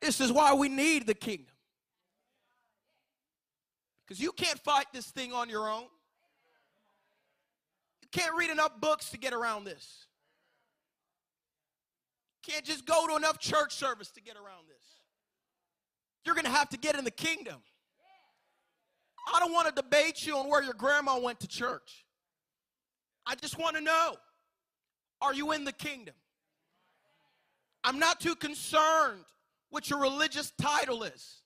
This 0.00 0.20
is 0.20 0.32
why 0.32 0.54
we 0.54 0.68
need 0.68 1.06
the 1.06 1.14
kingdom. 1.14 1.49
Because 4.10 4.20
you 4.20 4.32
can't 4.32 4.58
fight 4.58 4.86
this 4.92 5.06
thing 5.06 5.32
on 5.32 5.48
your 5.48 5.70
own. 5.70 5.84
You 8.02 8.08
can't 8.10 8.36
read 8.36 8.50
enough 8.50 8.72
books 8.80 9.10
to 9.10 9.18
get 9.18 9.32
around 9.32 9.62
this. 9.62 10.06
You 12.34 12.52
can't 12.52 12.64
just 12.64 12.84
go 12.86 13.06
to 13.06 13.14
enough 13.14 13.38
church 13.38 13.72
service 13.72 14.10
to 14.10 14.20
get 14.20 14.34
around 14.34 14.66
this. 14.66 14.82
You're 16.24 16.34
going 16.34 16.44
to 16.44 16.50
have 16.50 16.68
to 16.70 16.76
get 16.76 16.96
in 16.98 17.04
the 17.04 17.12
kingdom. 17.12 17.58
I 19.32 19.38
don't 19.38 19.52
want 19.52 19.68
to 19.68 19.80
debate 19.80 20.26
you 20.26 20.36
on 20.38 20.48
where 20.48 20.60
your 20.60 20.74
grandma 20.74 21.16
went 21.20 21.38
to 21.40 21.46
church. 21.46 22.04
I 23.24 23.36
just 23.36 23.60
want 23.60 23.76
to 23.76 23.80
know 23.80 24.16
are 25.22 25.32
you 25.32 25.52
in 25.52 25.64
the 25.64 25.72
kingdom? 25.72 26.16
I'm 27.84 28.00
not 28.00 28.18
too 28.18 28.34
concerned 28.34 29.24
what 29.68 29.88
your 29.88 30.00
religious 30.00 30.50
title 30.60 31.04
is. 31.04 31.42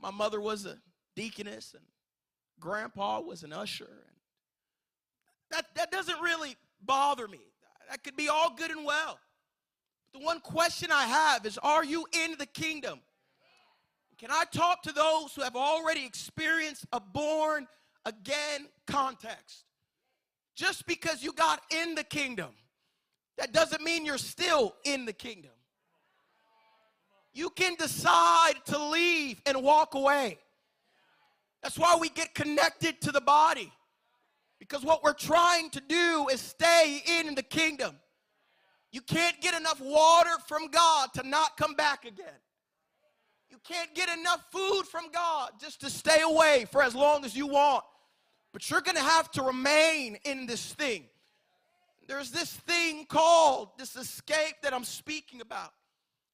My 0.00 0.10
mother 0.10 0.40
was 0.40 0.64
a 0.64 0.78
deaconess 1.14 1.74
and 1.74 1.84
grandpa 2.60 3.20
was 3.20 3.42
an 3.42 3.52
usher. 3.52 3.84
And 3.84 4.16
that, 5.50 5.66
that 5.76 5.90
doesn't 5.90 6.20
really 6.20 6.56
bother 6.82 7.28
me. 7.28 7.40
That 7.90 8.02
could 8.02 8.16
be 8.16 8.28
all 8.28 8.54
good 8.54 8.70
and 8.70 8.84
well. 8.84 9.18
The 10.12 10.20
one 10.20 10.40
question 10.40 10.90
I 10.90 11.04
have 11.04 11.44
is 11.44 11.58
Are 11.58 11.84
you 11.84 12.06
in 12.24 12.36
the 12.38 12.46
kingdom? 12.46 13.00
Can 14.18 14.30
I 14.30 14.44
talk 14.52 14.82
to 14.84 14.92
those 14.92 15.34
who 15.34 15.42
have 15.42 15.56
already 15.56 16.04
experienced 16.06 16.86
a 16.92 17.00
born 17.00 17.66
again 18.04 18.68
context? 18.86 19.64
Just 20.54 20.86
because 20.86 21.22
you 21.22 21.32
got 21.32 21.60
in 21.70 21.96
the 21.96 22.04
kingdom, 22.04 22.50
that 23.38 23.52
doesn't 23.52 23.82
mean 23.82 24.04
you're 24.04 24.18
still 24.18 24.74
in 24.84 25.04
the 25.04 25.12
kingdom. 25.12 25.50
You 27.32 27.50
can 27.50 27.74
decide 27.74 28.54
to 28.66 28.78
leave 28.78 29.42
and 29.44 29.60
walk 29.62 29.94
away. 29.94 30.38
That's 31.64 31.78
why 31.78 31.96
we 31.98 32.10
get 32.10 32.34
connected 32.34 33.00
to 33.00 33.10
the 33.10 33.22
body. 33.22 33.72
Because 34.60 34.84
what 34.84 35.02
we're 35.02 35.14
trying 35.14 35.70
to 35.70 35.80
do 35.80 36.28
is 36.30 36.38
stay 36.38 37.02
in 37.18 37.34
the 37.34 37.42
kingdom. 37.42 37.96
You 38.92 39.00
can't 39.00 39.40
get 39.40 39.58
enough 39.58 39.80
water 39.80 40.30
from 40.46 40.68
God 40.68 41.08
to 41.14 41.26
not 41.26 41.56
come 41.56 41.74
back 41.74 42.04
again. 42.04 42.26
You 43.48 43.56
can't 43.66 43.94
get 43.94 44.10
enough 44.10 44.44
food 44.52 44.82
from 44.84 45.10
God 45.10 45.52
just 45.58 45.80
to 45.80 45.90
stay 45.90 46.20
away 46.20 46.66
for 46.70 46.82
as 46.82 46.94
long 46.94 47.24
as 47.24 47.34
you 47.34 47.46
want. 47.46 47.82
But 48.52 48.70
you're 48.70 48.82
going 48.82 48.96
to 48.96 49.02
have 49.02 49.30
to 49.32 49.42
remain 49.42 50.18
in 50.24 50.44
this 50.44 50.74
thing. 50.74 51.04
There's 52.06 52.30
this 52.30 52.52
thing 52.52 53.06
called 53.06 53.70
this 53.78 53.96
escape 53.96 54.56
that 54.62 54.74
I'm 54.74 54.84
speaking 54.84 55.40
about. 55.40 55.72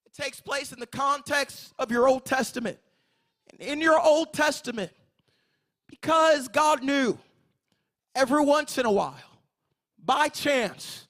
It 0.06 0.12
takes 0.12 0.40
place 0.40 0.72
in 0.72 0.80
the 0.80 0.86
context 0.86 1.72
of 1.78 1.92
your 1.92 2.08
Old 2.08 2.24
Testament. 2.24 2.78
And 3.52 3.60
in 3.60 3.80
your 3.80 4.00
Old 4.00 4.32
Testament, 4.32 4.90
because 5.90 6.46
God 6.48 6.82
knew 6.84 7.18
every 8.14 8.44
once 8.44 8.78
in 8.78 8.86
a 8.86 8.92
while, 8.92 9.14
by 10.02 10.28
chance, 10.28 11.08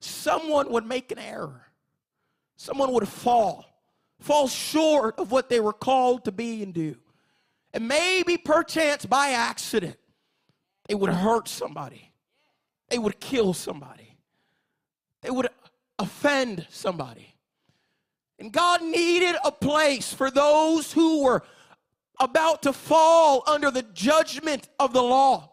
someone 0.00 0.70
would 0.70 0.86
make 0.86 1.10
an 1.10 1.18
error. 1.18 1.62
Someone 2.56 2.92
would 2.92 3.08
fall, 3.08 3.64
fall 4.20 4.48
short 4.48 5.18
of 5.18 5.32
what 5.32 5.48
they 5.48 5.60
were 5.60 5.72
called 5.72 6.24
to 6.26 6.32
be 6.32 6.62
and 6.62 6.74
do. 6.74 6.96
And 7.72 7.88
maybe 7.88 8.36
perchance 8.36 9.06
by 9.06 9.30
accident, 9.30 9.96
it 10.88 10.98
would 10.98 11.10
hurt 11.10 11.48
somebody. 11.48 12.12
they 12.88 12.98
would 12.98 13.20
kill 13.20 13.52
somebody, 13.54 14.16
they 15.22 15.30
would 15.30 15.48
offend 15.98 16.66
somebody. 16.70 17.34
And 18.38 18.52
God 18.52 18.82
needed 18.82 19.36
a 19.44 19.50
place 19.50 20.12
for 20.14 20.30
those 20.30 20.92
who 20.92 21.24
were 21.24 21.42
about 22.20 22.62
to 22.62 22.72
fall 22.72 23.42
under 23.46 23.70
the 23.70 23.82
judgment 23.94 24.68
of 24.78 24.92
the 24.92 25.02
law. 25.02 25.52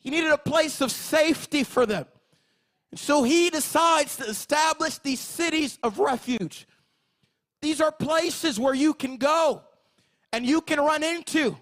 He 0.00 0.10
needed 0.10 0.30
a 0.30 0.38
place 0.38 0.80
of 0.80 0.90
safety 0.90 1.62
for 1.62 1.86
them. 1.86 2.06
So 2.94 3.22
he 3.22 3.50
decides 3.50 4.16
to 4.16 4.24
establish 4.24 4.98
these 4.98 5.20
cities 5.20 5.78
of 5.82 5.98
refuge. 5.98 6.66
These 7.60 7.80
are 7.80 7.92
places 7.92 8.58
where 8.58 8.74
you 8.74 8.94
can 8.94 9.16
go 9.16 9.62
and 10.32 10.44
you 10.44 10.60
can 10.60 10.80
run 10.80 11.02
into. 11.02 11.56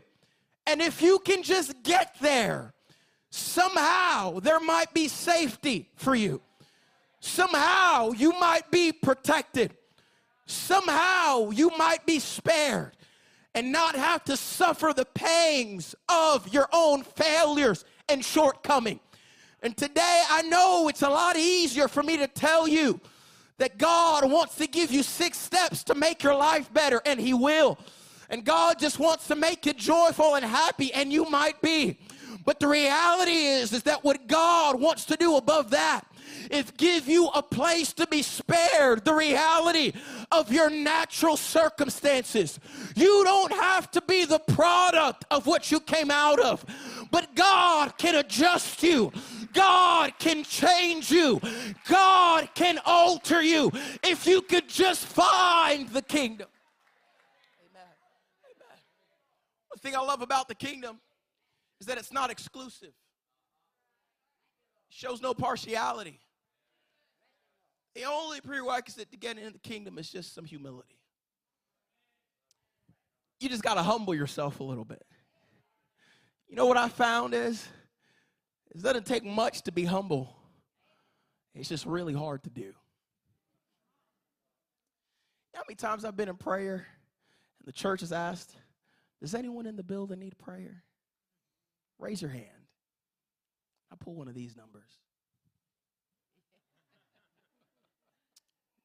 And 0.67 0.81
if 0.81 1.03
you 1.03 1.19
can 1.19 1.43
just 1.43 1.83
get 1.83 2.17
there, 2.21 2.73
somehow 3.31 4.41
there 4.41 4.61
might 4.61 4.95
be 4.95 5.09
safety 5.09 5.91
for 5.97 6.15
you. 6.15 6.41
Somehow 7.21 8.13
you 8.13 8.33
might 8.39 8.71
be 8.71 8.93
protected. 8.93 9.75
Somehow 10.47 11.51
you 11.51 11.71
might 11.77 12.07
be 12.07 12.21
spared 12.21 12.93
and 13.59 13.73
not 13.73 13.97
have 13.97 14.23
to 14.23 14.37
suffer 14.37 14.93
the 14.95 15.05
pangs 15.05 15.93
of 16.09 16.47
your 16.55 16.69
own 16.73 17.03
failures 17.03 17.85
and 18.09 18.25
shortcoming. 18.25 19.01
And 19.65 19.77
today 19.77 20.23
I 20.31 20.43
know 20.43 20.87
it's 20.87 21.03
a 21.03 21.09
lot 21.09 21.37
easier 21.37 21.89
for 21.89 22.05
me 22.05 22.17
to 22.19 22.29
tell 22.29 22.69
you 22.69 23.01
that 23.57 23.77
God 23.77 24.31
wants 24.31 24.55
to 24.59 24.69
give 24.69 24.93
you 24.93 25.03
six 25.03 25.37
steps 25.39 25.83
to 25.85 25.97
make 25.97 26.23
your 26.23 26.37
life 26.37 26.73
better, 26.73 27.03
and 27.05 27.19
He 27.19 27.35
will. 27.35 27.81
And 28.31 28.45
God 28.45 28.79
just 28.79 29.01
wants 29.01 29.27
to 29.27 29.35
make 29.35 29.67
you 29.67 29.73
joyful 29.73 30.37
and 30.37 30.45
happy, 30.45 30.95
and 30.95 31.13
you 31.13 31.29
might 31.29 31.61
be. 31.61 31.99
But 32.45 32.61
the 32.61 32.69
reality 32.69 33.33
is, 33.33 33.73
is 33.73 33.83
that 33.83 34.05
what 34.05 34.29
God 34.29 34.81
wants 34.81 35.05
to 35.07 35.17
do 35.17 35.35
above 35.35 35.71
that 35.71 36.07
is 36.51 36.71
give 36.77 37.09
you 37.09 37.29
a 37.29 37.43
place 37.43 37.93
to 37.95 38.07
be 38.07 38.23
spared 38.23 39.05
the 39.05 39.15
reality 39.15 39.93
of 40.33 40.53
your 40.53 40.71
natural 40.71 41.37
circumstances. 41.37 42.59
You 42.95 43.25
don't 43.25 43.53
have 43.53 43.91
to 43.93 44.03
be 44.03 44.25
the 44.25 44.39
product 44.39 45.25
of 45.31 45.47
what 45.47 45.71
you 45.71 45.81
came 45.81 46.11
out 46.11 46.41
of, 46.41 46.65
but 47.11 47.35
God 47.35 47.97
can 47.99 48.15
adjust 48.17 48.83
you. 48.83 49.13
God 49.53 50.13
can 50.19 50.45
change 50.45 51.11
you. 51.11 51.41
God 51.89 52.49
can 52.55 52.79
alter 52.85 53.43
you 53.43 53.73
if 54.03 54.27
you 54.27 54.43
could 54.43 54.69
just 54.69 55.05
find 55.05 55.89
the 55.89 56.03
kingdom. 56.03 56.49
Amen. 57.71 57.87
Amen. 58.45 58.79
Thing 59.81 59.97
I 59.97 60.01
love 60.01 60.23
about 60.23 60.49
the 60.49 60.55
kingdom 60.55 61.01
is 61.81 61.87
that 61.87 61.99
it's 61.99 62.13
not 62.13 62.31
exclusive. 62.31 62.93
Shows 64.89 65.21
no 65.21 65.35
partiality. 65.35 66.21
The 67.95 68.05
only 68.05 68.41
prerequisite 68.41 69.11
to 69.11 69.17
get 69.17 69.39
into 69.39 69.53
the 69.53 69.59
kingdom 69.59 69.99
is 69.99 70.09
just 70.09 70.35
some 70.35 70.45
humility. 70.45 70.99
You 73.41 73.49
just 73.49 73.63
got 73.63 73.75
to 73.75 73.83
humble 73.83 74.15
yourself 74.15 74.61
a 74.61 74.65
little 74.65 74.85
bit. 74.85 75.05
You 76.49 76.57
know 76.57 76.67
what 76.67 76.77
I 76.77 76.89
found 76.89 77.35
is 77.35 77.67
it 78.71 78.83
doesn't 78.83 79.07
take 79.07 79.25
much 79.25 79.63
to 79.63 79.73
be 79.73 79.85
humble. 79.85 80.35
It's 81.55 81.69
just 81.69 81.87
really 81.87 82.15
hard 82.15 82.45
to 82.45 82.51
do. 82.51 82.61
You 82.61 82.73
know 85.55 85.61
how 85.61 85.65
many 85.69 85.77
times 85.77 86.05
I've 86.05 86.17
been 86.17 86.29
in 86.29 86.37
prayer 86.37 86.87
and 87.59 87.67
the 87.67 87.73
church 87.73 88.01
has 88.01 88.13
asked, 88.13 88.55
Does 89.21 89.35
anyone 89.35 89.67
in 89.67 89.77
the 89.77 89.83
building 89.83 90.21
need 90.21 90.39
prayer? 90.39 90.85
Raise 91.99 92.23
your 92.23 92.31
hand. 92.31 92.58
I 93.93 93.97
pull 93.97 94.15
one 94.15 94.29
of 94.29 94.35
these 94.35 94.57
numbers. 94.57 94.91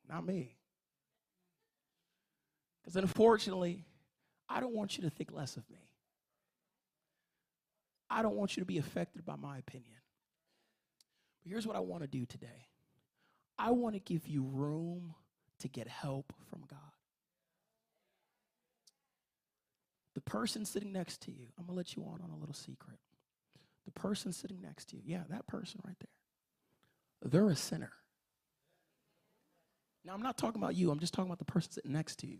Not 0.10 0.26
me. 0.26 0.56
Because 2.82 2.96
unfortunately, 2.96 3.86
I 4.50 4.60
don't 4.60 4.74
want 4.74 4.98
you 4.98 5.04
to 5.04 5.10
think 5.10 5.32
less 5.32 5.58
of 5.58 5.70
me. 5.70 5.90
I 8.10 8.22
don't 8.22 8.36
want 8.36 8.56
you 8.56 8.62
to 8.62 8.66
be 8.66 8.78
affected 8.78 9.26
by 9.26 9.36
my 9.36 9.58
opinion. 9.58 9.96
But 11.42 11.50
here's 11.50 11.66
what 11.66 11.76
I 11.76 11.80
want 11.80 12.04
to 12.04 12.08
do 12.08 12.26
today 12.26 12.68
I 13.58 13.72
want 13.72 13.96
to 13.96 14.00
give 14.00 14.28
you 14.28 14.44
room 14.44 15.16
to 15.60 15.68
get 15.68 15.88
help 15.88 16.34
from 16.50 16.62
God. 16.70 16.80
The 20.14 20.22
person 20.22 20.66
sitting 20.66 20.92
next 20.92 21.22
to 21.22 21.32
you, 21.32 21.48
I'm 21.58 21.66
going 21.66 21.76
to 21.76 21.78
let 21.78 21.96
you 21.96 22.04
on 22.04 22.20
on 22.24 22.30
a 22.30 22.38
little 22.38 22.54
secret. 22.54 23.00
The 23.86 23.92
person 23.92 24.32
sitting 24.32 24.62
next 24.62 24.90
to 24.90 24.96
you, 24.96 25.02
yeah, 25.06 25.24
that 25.30 25.46
person 25.48 25.82
right 25.86 25.96
there, 26.00 27.30
they're 27.32 27.50
a 27.50 27.56
sinner. 27.56 27.92
Now, 30.06 30.14
I'm 30.14 30.22
not 30.22 30.38
talking 30.38 30.62
about 30.62 30.76
you, 30.76 30.92
I'm 30.92 31.00
just 31.00 31.14
talking 31.14 31.30
about 31.30 31.40
the 31.40 31.46
person 31.46 31.72
sitting 31.72 31.94
next 31.94 32.20
to 32.20 32.28
you. 32.28 32.40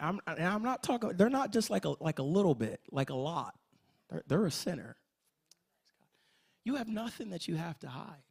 I'm, 0.00 0.20
and 0.26 0.46
I'm 0.46 0.62
not 0.62 0.82
talking, 0.82 1.10
they're 1.16 1.30
not 1.30 1.52
just 1.52 1.70
like 1.70 1.84
a, 1.84 1.94
like 2.00 2.18
a 2.18 2.22
little 2.22 2.54
bit, 2.54 2.80
like 2.90 3.10
a 3.10 3.14
lot. 3.14 3.54
They're, 4.10 4.22
they're 4.26 4.46
a 4.46 4.50
sinner. 4.50 4.96
You 6.64 6.76
have 6.76 6.88
nothing 6.88 7.30
that 7.30 7.46
you 7.48 7.56
have 7.56 7.78
to 7.80 7.88
hide. 7.88 8.22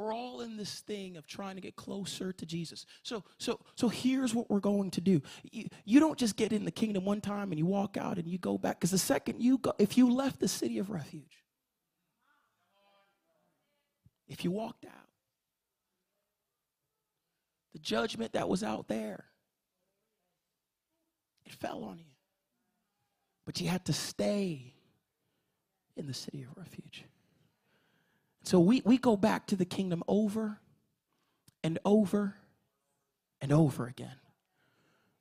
We're 0.00 0.14
all 0.14 0.40
in 0.40 0.56
this 0.56 0.80
thing 0.80 1.18
of 1.18 1.26
trying 1.26 1.56
to 1.56 1.60
get 1.60 1.76
closer 1.76 2.32
to 2.32 2.46
Jesus. 2.46 2.86
So, 3.02 3.22
so, 3.36 3.60
so 3.74 3.90
here's 3.90 4.34
what 4.34 4.48
we're 4.48 4.58
going 4.58 4.90
to 4.92 5.00
do. 5.02 5.20
You, 5.52 5.66
you 5.84 6.00
don't 6.00 6.18
just 6.18 6.36
get 6.36 6.54
in 6.54 6.64
the 6.64 6.70
kingdom 6.70 7.04
one 7.04 7.20
time 7.20 7.52
and 7.52 7.58
you 7.58 7.66
walk 7.66 7.98
out 7.98 8.16
and 8.16 8.26
you 8.26 8.38
go 8.38 8.56
back. 8.56 8.80
Because 8.80 8.92
the 8.92 8.96
second 8.96 9.42
you 9.42 9.58
go, 9.58 9.74
if 9.78 9.98
you 9.98 10.10
left 10.10 10.40
the 10.40 10.48
city 10.48 10.78
of 10.78 10.88
refuge, 10.88 11.44
if 14.26 14.42
you 14.42 14.50
walked 14.50 14.86
out, 14.86 14.92
the 17.74 17.78
judgment 17.78 18.32
that 18.32 18.48
was 18.48 18.64
out 18.64 18.88
there, 18.88 19.26
it 21.44 21.52
fell 21.52 21.84
on 21.84 21.98
you. 21.98 22.14
But 23.44 23.60
you 23.60 23.68
had 23.68 23.84
to 23.84 23.92
stay 23.92 24.72
in 25.94 26.06
the 26.06 26.14
city 26.14 26.42
of 26.42 26.56
refuge. 26.56 27.04
So 28.50 28.58
we, 28.58 28.82
we 28.84 28.98
go 28.98 29.16
back 29.16 29.46
to 29.46 29.54
the 29.54 29.64
kingdom 29.64 30.02
over 30.08 30.58
and 31.62 31.78
over 31.84 32.34
and 33.40 33.52
over 33.52 33.86
again. 33.86 34.16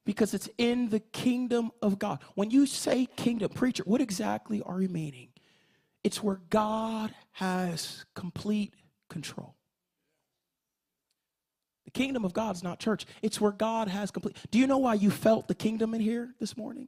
Because 0.04 0.34
it's 0.34 0.50
in 0.58 0.90
the 0.90 1.00
kingdom 1.00 1.70
of 1.80 2.00
God. 2.00 2.24
When 2.34 2.50
you 2.50 2.66
say 2.66 3.06
kingdom, 3.06 3.50
preacher, 3.50 3.84
what 3.86 4.02
exactly 4.02 4.64
are 4.64 4.82
you 4.82 4.90
meaning? 4.90 5.28
It's 6.04 6.24
where 6.24 6.42
God 6.50 7.14
has 7.34 8.04
complete 8.16 8.74
control. 9.12 9.54
The 11.86 11.92
kingdom 11.92 12.26
of 12.26 12.34
God 12.34 12.56
is 12.56 12.64
not 12.64 12.80
church. 12.80 13.06
It's 13.22 13.40
where 13.40 13.52
God 13.52 13.90
has 13.90 14.10
complete. 14.10 14.38
Do 14.50 14.58
you 14.58 14.66
know 14.66 14.80
why 14.80 14.96
you 14.96 15.12
felt 15.12 15.48
the 15.48 15.54
kingdom 15.54 15.94
in 15.94 16.02
here 16.02 16.34
this 16.40 16.58
morning? 16.58 16.88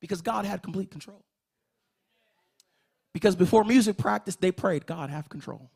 Because 0.00 0.22
God 0.22 0.44
had 0.44 0.62
complete 0.62 0.92
control. 0.92 1.24
Because 3.12 3.36
before 3.36 3.64
music 3.64 3.98
practice, 3.98 4.36
they 4.36 4.52
prayed, 4.52 4.86
God, 4.86 5.10
have 5.10 5.28
control. 5.28 5.70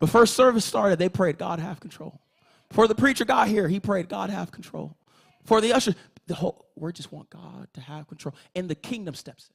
Before 0.00 0.26
service 0.26 0.64
started, 0.64 0.98
they 0.98 1.08
prayed, 1.08 1.38
God, 1.38 1.60
have 1.60 1.78
control. 1.78 2.20
Before 2.68 2.88
the 2.88 2.94
preacher 2.94 3.24
got 3.24 3.48
here, 3.48 3.68
he 3.68 3.80
prayed, 3.80 4.08
God, 4.08 4.30
have 4.30 4.50
control. 4.50 4.96
For 5.44 5.60
the 5.60 5.72
usher, 5.72 5.94
the 6.26 6.34
whole, 6.34 6.66
we 6.74 6.92
just 6.92 7.12
want 7.12 7.30
God 7.30 7.68
to 7.74 7.80
have 7.80 8.08
control. 8.08 8.34
And 8.54 8.68
the 8.68 8.74
kingdom 8.74 9.14
steps 9.14 9.48
in. 9.48 9.54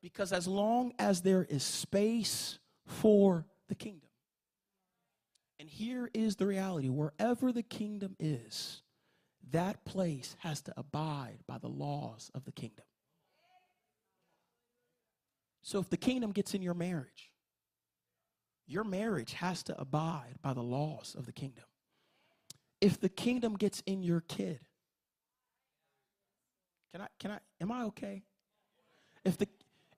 Because 0.00 0.32
as 0.32 0.46
long 0.46 0.92
as 0.98 1.22
there 1.22 1.44
is 1.44 1.62
space 1.62 2.58
for 2.86 3.44
the 3.68 3.74
kingdom, 3.74 4.08
and 5.58 5.68
here 5.68 6.08
is 6.14 6.36
the 6.36 6.46
reality 6.46 6.88
wherever 6.88 7.52
the 7.52 7.64
kingdom 7.64 8.14
is, 8.20 8.82
that 9.50 9.84
place 9.84 10.36
has 10.40 10.60
to 10.62 10.74
abide 10.76 11.38
by 11.46 11.58
the 11.58 11.68
laws 11.68 12.30
of 12.34 12.44
the 12.44 12.52
kingdom. 12.52 12.84
So 15.68 15.78
if 15.78 15.90
the 15.90 15.98
kingdom 15.98 16.32
gets 16.32 16.54
in 16.54 16.62
your 16.62 16.72
marriage, 16.72 17.30
your 18.66 18.84
marriage 18.84 19.34
has 19.34 19.62
to 19.64 19.78
abide 19.78 20.36
by 20.40 20.54
the 20.54 20.62
laws 20.62 21.14
of 21.14 21.26
the 21.26 21.32
kingdom. 21.32 21.66
If 22.80 22.98
the 22.98 23.10
kingdom 23.10 23.54
gets 23.54 23.82
in 23.84 24.02
your 24.02 24.22
kid, 24.22 24.60
can 26.90 27.02
I 27.02 27.08
can 27.18 27.32
I 27.32 27.38
am 27.60 27.70
I 27.70 27.82
okay? 27.82 28.22
If 29.26 29.36
the 29.36 29.46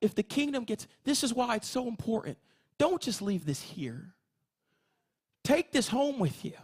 if 0.01 0.13
the 0.13 0.25
kingdom 0.25 0.65
gets 0.65 0.89
this 1.05 1.23
is 1.23 1.33
why 1.33 1.55
it's 1.55 1.69
so 1.69 1.87
important. 1.87 2.37
Don't 2.77 3.01
just 3.01 3.23
leave 3.23 3.47
this 3.47 3.63
here. 3.63 4.13
Take 5.45 5.71
this 5.71 5.87
home 5.87 6.19
with 6.19 6.45
you. 6.45 6.59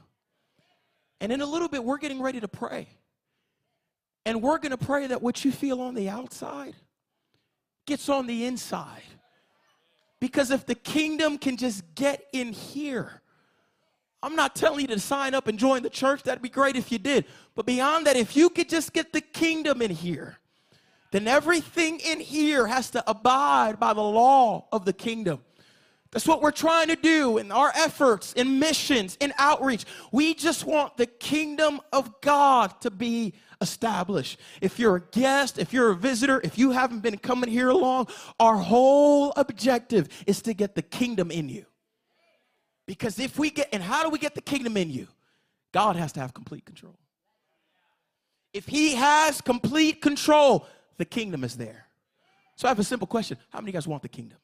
And 1.20 1.30
in 1.30 1.42
a 1.42 1.46
little 1.46 1.68
bit 1.68 1.84
we're 1.84 1.98
getting 1.98 2.20
ready 2.20 2.40
to 2.40 2.48
pray. 2.48 2.88
And 4.24 4.42
we're 4.42 4.58
going 4.58 4.76
to 4.76 4.84
pray 4.84 5.06
that 5.06 5.22
what 5.22 5.44
you 5.44 5.52
feel 5.52 5.80
on 5.80 5.94
the 5.94 6.08
outside 6.08 6.74
gets 7.86 8.08
on 8.08 8.26
the 8.26 8.44
inside. 8.44 9.02
Because 10.20 10.50
if 10.50 10.66
the 10.66 10.74
kingdom 10.74 11.38
can 11.38 11.56
just 11.56 11.82
get 11.94 12.26
in 12.32 12.52
here, 12.52 13.22
I'm 14.22 14.34
not 14.34 14.56
telling 14.56 14.80
you 14.80 14.86
to 14.88 14.98
sign 14.98 15.34
up 15.34 15.46
and 15.46 15.58
join 15.58 15.82
the 15.82 15.90
church. 15.90 16.22
That'd 16.22 16.42
be 16.42 16.48
great 16.48 16.74
if 16.76 16.90
you 16.90 16.98
did. 16.98 17.26
But 17.54 17.66
beyond 17.66 18.06
that, 18.06 18.16
if 18.16 18.36
you 18.36 18.50
could 18.50 18.68
just 18.68 18.92
get 18.92 19.12
the 19.12 19.20
kingdom 19.20 19.82
in 19.82 19.90
here, 19.90 20.38
then 21.12 21.28
everything 21.28 22.00
in 22.00 22.18
here 22.18 22.66
has 22.66 22.90
to 22.90 23.08
abide 23.08 23.78
by 23.78 23.92
the 23.92 24.02
law 24.02 24.66
of 24.72 24.84
the 24.84 24.92
kingdom. 24.92 25.40
That's 26.10 26.26
what 26.26 26.40
we're 26.40 26.50
trying 26.50 26.88
to 26.88 26.96
do 26.96 27.38
in 27.38 27.52
our 27.52 27.72
efforts, 27.76 28.32
in 28.32 28.58
missions, 28.58 29.16
in 29.20 29.34
outreach. 29.38 29.84
We 30.12 30.34
just 30.34 30.64
want 30.64 30.96
the 30.96 31.06
kingdom 31.06 31.80
of 31.92 32.20
God 32.20 32.80
to 32.80 32.90
be 32.90 33.34
established. 33.60 34.38
If 34.60 34.78
you're 34.78 34.96
a 34.96 35.00
guest, 35.00 35.58
if 35.58 35.72
you're 35.72 35.90
a 35.90 35.96
visitor, 35.96 36.40
if 36.44 36.58
you 36.58 36.70
haven't 36.70 37.00
been 37.00 37.18
coming 37.18 37.50
here 37.50 37.72
long, 37.72 38.08
our 38.38 38.56
whole 38.56 39.32
objective 39.36 40.08
is 40.26 40.42
to 40.42 40.54
get 40.54 40.74
the 40.74 40.82
kingdom 40.82 41.30
in 41.30 41.48
you. 41.48 41.66
Because 42.86 43.18
if 43.18 43.38
we 43.38 43.50
get, 43.50 43.68
and 43.72 43.82
how 43.82 44.02
do 44.02 44.10
we 44.10 44.18
get 44.18 44.34
the 44.34 44.40
kingdom 44.40 44.76
in 44.76 44.90
you? 44.90 45.08
God 45.72 45.96
has 45.96 46.12
to 46.12 46.20
have 46.20 46.32
complete 46.32 46.64
control. 46.64 46.96
If 48.52 48.66
He 48.66 48.94
has 48.94 49.40
complete 49.40 50.00
control, 50.00 50.66
the 50.96 51.04
kingdom 51.04 51.44
is 51.44 51.56
there. 51.56 51.86
So 52.54 52.68
I 52.68 52.70
have 52.70 52.78
a 52.78 52.84
simple 52.84 53.06
question 53.06 53.36
How 53.50 53.58
many 53.58 53.70
of 53.70 53.74
you 53.74 53.78
guys 53.78 53.88
want 53.88 54.02
the 54.02 54.08
kingdom? 54.08 54.38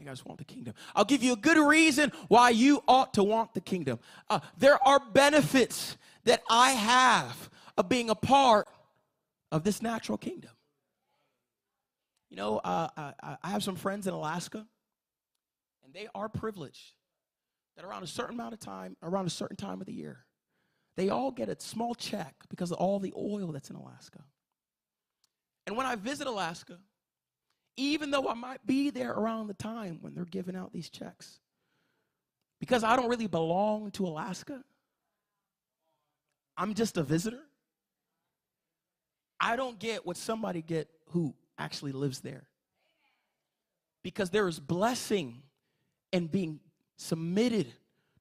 You 0.00 0.06
guys 0.06 0.24
want 0.24 0.38
the 0.38 0.44
kingdom. 0.44 0.72
I'll 0.94 1.04
give 1.04 1.22
you 1.22 1.34
a 1.34 1.36
good 1.36 1.58
reason 1.58 2.10
why 2.28 2.50
you 2.50 2.82
ought 2.88 3.12
to 3.14 3.22
want 3.22 3.52
the 3.52 3.60
kingdom. 3.60 3.98
Uh, 4.30 4.40
there 4.56 4.78
are 4.86 4.98
benefits 5.12 5.98
that 6.24 6.42
I 6.50 6.70
have 6.72 7.50
of 7.76 7.88
being 7.88 8.10
a 8.10 8.14
part 8.14 8.68
of 9.50 9.64
this 9.64 9.82
natural 9.82 10.18
kingdom. 10.18 10.50
You 12.28 12.36
know, 12.36 12.58
uh, 12.58 12.88
I, 12.96 13.36
I 13.42 13.48
have 13.48 13.64
some 13.64 13.76
friends 13.76 14.06
in 14.06 14.14
Alaska, 14.14 14.66
and 15.84 15.92
they 15.92 16.08
are 16.14 16.28
privileged 16.28 16.94
that 17.76 17.84
around 17.84 18.04
a 18.04 18.06
certain 18.06 18.34
amount 18.34 18.54
of 18.54 18.60
time, 18.60 18.96
around 19.02 19.26
a 19.26 19.30
certain 19.30 19.56
time 19.56 19.80
of 19.80 19.86
the 19.86 19.92
year, 19.92 20.24
they 20.96 21.08
all 21.08 21.30
get 21.30 21.48
a 21.48 21.58
small 21.58 21.94
check 21.94 22.34
because 22.48 22.70
of 22.70 22.78
all 22.78 22.98
the 22.98 23.12
oil 23.16 23.48
that's 23.52 23.70
in 23.70 23.76
Alaska. 23.76 24.22
And 25.66 25.76
when 25.76 25.86
I 25.86 25.96
visit 25.96 26.26
Alaska, 26.26 26.78
even 27.76 28.10
though 28.10 28.28
I 28.28 28.34
might 28.34 28.66
be 28.66 28.90
there 28.90 29.12
around 29.12 29.46
the 29.46 29.54
time 29.54 29.98
when 30.00 30.14
they're 30.14 30.24
giving 30.24 30.56
out 30.56 30.72
these 30.72 30.90
checks, 30.90 31.40
because 32.60 32.84
I 32.84 32.96
don't 32.96 33.08
really 33.08 33.26
belong 33.26 33.90
to 33.92 34.06
Alaska, 34.06 34.62
I'm 36.60 36.74
just 36.74 36.98
a 36.98 37.02
visitor. 37.02 37.40
I 39.40 39.56
don't 39.56 39.78
get 39.78 40.04
what 40.04 40.18
somebody 40.18 40.60
get 40.60 40.90
who 41.06 41.34
actually 41.58 41.92
lives 41.92 42.20
there. 42.20 42.42
Because 44.02 44.28
there 44.28 44.46
is 44.46 44.60
blessing 44.60 45.42
in 46.12 46.26
being 46.26 46.60
submitted 46.98 47.72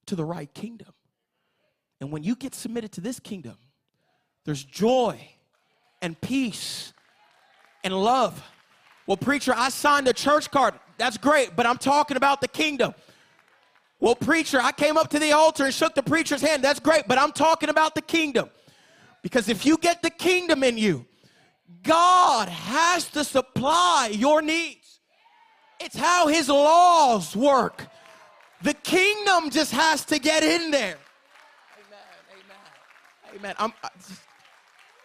to 0.06 0.16
the 0.16 0.24
right 0.24 0.52
kingdom. 0.54 0.94
And 2.00 2.14
when 2.14 2.24
you 2.24 2.34
get 2.34 2.56
submitted 2.56 2.94
to 2.94 3.02
this 3.02 3.20
kingdom, 3.20 3.58
there's 4.46 4.64
joy 4.64 5.20
and 6.02 6.20
peace 6.22 6.94
and 7.84 7.94
love. 7.94 8.42
Well, 9.06 9.18
preacher, 9.18 9.54
I 9.54 9.68
signed 9.68 10.08
a 10.08 10.14
church 10.14 10.50
card. 10.50 10.76
That's 10.98 11.18
great, 11.18 11.58
but 11.58 11.66
I'm 11.66 11.78
talking 11.78 12.16
about 12.16 12.40
the 12.40 12.48
kingdom. 12.48 12.94
Well, 14.00 14.16
preacher, 14.16 14.60
I 14.62 14.72
came 14.72 14.98
up 14.98 15.10
to 15.10 15.20
the 15.20 15.34
altar 15.34 15.66
and 15.66 15.74
shook 15.74 15.94
the 15.94 16.04
preacher's 16.04 16.42
hand. 16.42 16.64
That's 16.64 16.80
great, 16.80 17.08
but 17.08 17.18
I'm 17.18 17.34
talking 17.34 17.70
about 17.70 17.96
the 17.96 18.02
kingdom. 18.02 18.50
Because 19.22 19.50
if 19.50 19.66
you 19.66 19.78
get 19.78 20.02
the 20.02 20.10
kingdom 20.10 20.64
in 20.64 20.78
you, 20.78 21.06
God 21.84 22.48
has 22.48 23.10
to 23.10 23.24
supply 23.24 24.10
your 24.14 24.42
needs. 24.42 25.00
It's 25.80 25.98
how 25.98 26.28
his 26.28 26.50
laws 26.50 27.36
work. 27.36 27.88
The 28.62 28.74
kingdom 28.74 29.50
just 29.50 29.72
has 29.72 30.04
to 30.06 30.20
get 30.20 30.44
in 30.44 30.72
there. 30.72 30.98
Amen. 31.78 32.00
Amen. 32.34 33.38
Amen. 33.38 33.56
I'm, 33.58 33.74
I, 33.84 33.90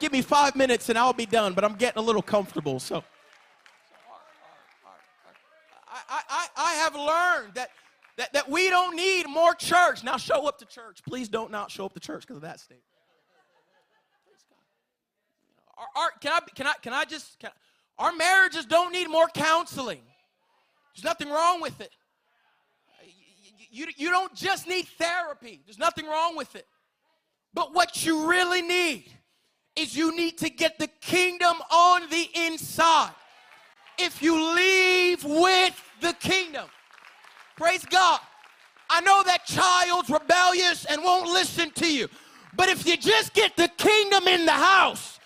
give 0.00 0.12
me 0.12 0.22
five 0.22 0.56
minutes 0.56 0.88
and 0.88 0.98
I'll 0.98 1.12
be 1.12 1.26
done, 1.26 1.54
but 1.54 1.64
I'm 1.64 1.74
getting 1.74 2.02
a 2.02 2.04
little 2.04 2.22
comfortable. 2.22 2.80
So, 2.80 3.04
I, 6.08 6.22
I, 6.28 6.46
I 6.56 6.72
have 6.74 6.94
learned 6.94 7.54
that, 7.54 7.70
that, 8.16 8.32
that 8.32 8.48
we 8.48 8.70
don't 8.70 8.94
need 8.96 9.28
more 9.28 9.54
church. 9.54 10.04
Now, 10.04 10.16
show 10.16 10.46
up 10.46 10.58
to 10.58 10.66
church. 10.66 11.02
Please 11.06 11.28
don't 11.28 11.50
not 11.50 11.70
show 11.70 11.86
up 11.86 11.94
to 11.94 12.00
church 12.00 12.22
because 12.22 12.36
of 12.36 12.42
that 12.42 12.60
state. 12.60 12.82
Our, 15.76 16.02
our, 16.02 16.10
can, 16.20 16.32
I, 16.32 16.40
can, 16.54 16.66
I, 16.66 16.74
can 16.80 16.92
I 16.92 17.04
just, 17.04 17.38
can 17.40 17.50
I, 17.50 18.04
our 18.04 18.12
marriages 18.12 18.66
don't 18.66 18.92
need 18.92 19.08
more 19.08 19.28
counseling. 19.28 20.00
There's 20.94 21.04
nothing 21.04 21.28
wrong 21.30 21.60
with 21.60 21.80
it. 21.80 21.90
You, 23.70 23.86
you, 23.86 23.92
you 23.96 24.10
don't 24.10 24.34
just 24.34 24.68
need 24.68 24.86
therapy, 24.98 25.60
there's 25.66 25.78
nothing 25.78 26.06
wrong 26.06 26.36
with 26.36 26.54
it. 26.54 26.66
But 27.52 27.74
what 27.74 28.04
you 28.04 28.28
really 28.28 28.62
need 28.62 29.06
is 29.76 29.96
you 29.96 30.16
need 30.16 30.38
to 30.38 30.50
get 30.50 30.78
the 30.78 30.88
kingdom 31.00 31.56
on 31.72 32.08
the 32.10 32.28
inside. 32.34 33.12
If 33.98 34.22
you 34.22 34.54
leave 34.54 35.24
with 35.24 35.80
the 36.00 36.12
kingdom, 36.14 36.66
praise 37.56 37.84
God. 37.84 38.20
I 38.90 39.00
know 39.00 39.22
that 39.24 39.46
child's 39.46 40.10
rebellious 40.10 40.84
and 40.84 41.02
won't 41.02 41.30
listen 41.30 41.70
to 41.72 41.92
you. 41.92 42.08
But 42.56 42.68
if 42.68 42.86
you 42.86 42.96
just 42.96 43.32
get 43.34 43.56
the 43.56 43.68
kingdom 43.76 44.28
in 44.28 44.44
the 44.44 44.52
house, 44.52 45.18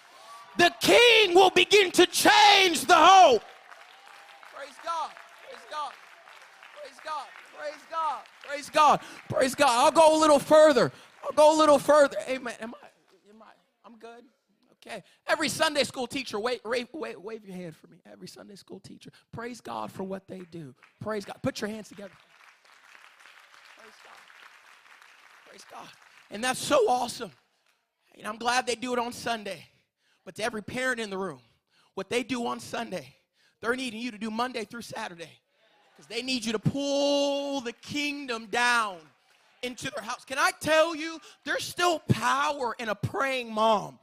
the 0.56 0.72
king 0.80 1.34
will 1.34 1.50
begin 1.50 1.90
to 1.92 2.06
change 2.06 2.86
the 2.86 2.94
whole. 2.94 3.40
Praise 4.54 4.76
God. 4.84 5.10
Praise 5.44 5.66
God. 5.70 5.92
Praise 6.74 7.00
God. 7.04 7.26
Praise 7.56 7.82
God. 7.90 8.20
Praise 8.46 8.70
God. 8.70 9.00
Praise 9.28 9.54
God. 9.54 9.68
I'll 9.70 9.92
go 9.92 10.16
a 10.16 10.18
little 10.18 10.38
further. 10.38 10.90
I'll 11.24 11.32
go 11.32 11.54
a 11.54 11.58
little 11.58 11.78
further. 11.78 12.16
Amen. 12.28 12.54
Am 12.60 12.74
I, 12.74 12.86
am 13.30 13.42
I, 13.42 13.52
I'm 13.84 13.98
good. 13.98 14.24
Okay. 14.86 15.02
Every 15.26 15.48
Sunday 15.48 15.84
school 15.84 16.06
teacher, 16.06 16.38
wave, 16.38 16.60
wave, 16.64 16.88
wave, 16.92 17.18
wave 17.18 17.44
your 17.44 17.56
hand 17.56 17.74
for 17.76 17.88
me. 17.88 17.98
Every 18.10 18.28
Sunday 18.28 18.54
school 18.54 18.80
teacher. 18.80 19.10
Praise 19.32 19.60
God 19.60 19.90
for 19.90 20.04
what 20.04 20.28
they 20.28 20.40
do. 20.50 20.74
Praise 21.00 21.24
God. 21.24 21.36
Put 21.42 21.60
your 21.60 21.68
hands 21.68 21.88
together. 21.88 22.12
Praise 23.76 23.94
God. 24.04 25.48
Praise 25.48 25.64
God. 25.70 25.88
And 26.30 26.44
that's 26.44 26.60
so 26.60 26.88
awesome. 26.88 27.32
And 28.16 28.26
I'm 28.26 28.36
glad 28.36 28.66
they 28.66 28.76
do 28.76 28.92
it 28.92 28.98
on 28.98 29.12
Sunday. 29.12 29.66
But 30.24 30.36
to 30.36 30.44
every 30.44 30.62
parent 30.62 31.00
in 31.00 31.10
the 31.10 31.18
room, 31.18 31.40
what 31.94 32.08
they 32.10 32.22
do 32.22 32.46
on 32.46 32.60
Sunday, 32.60 33.14
they're 33.60 33.74
needing 33.74 34.00
you 34.00 34.10
to 34.12 34.18
do 34.18 34.30
Monday 34.30 34.64
through 34.64 34.82
Saturday. 34.82 35.30
Because 35.96 36.06
they 36.06 36.22
need 36.22 36.44
you 36.44 36.52
to 36.52 36.58
pull 36.60 37.60
the 37.60 37.72
kingdom 37.72 38.46
down 38.46 38.98
into 39.62 39.90
their 39.90 40.04
house. 40.04 40.24
Can 40.24 40.38
I 40.38 40.52
tell 40.60 40.94
you, 40.94 41.18
there's 41.44 41.64
still 41.64 41.98
power 41.98 42.76
in 42.78 42.88
a 42.88 42.94
praying 42.94 43.52
mom. 43.52 43.98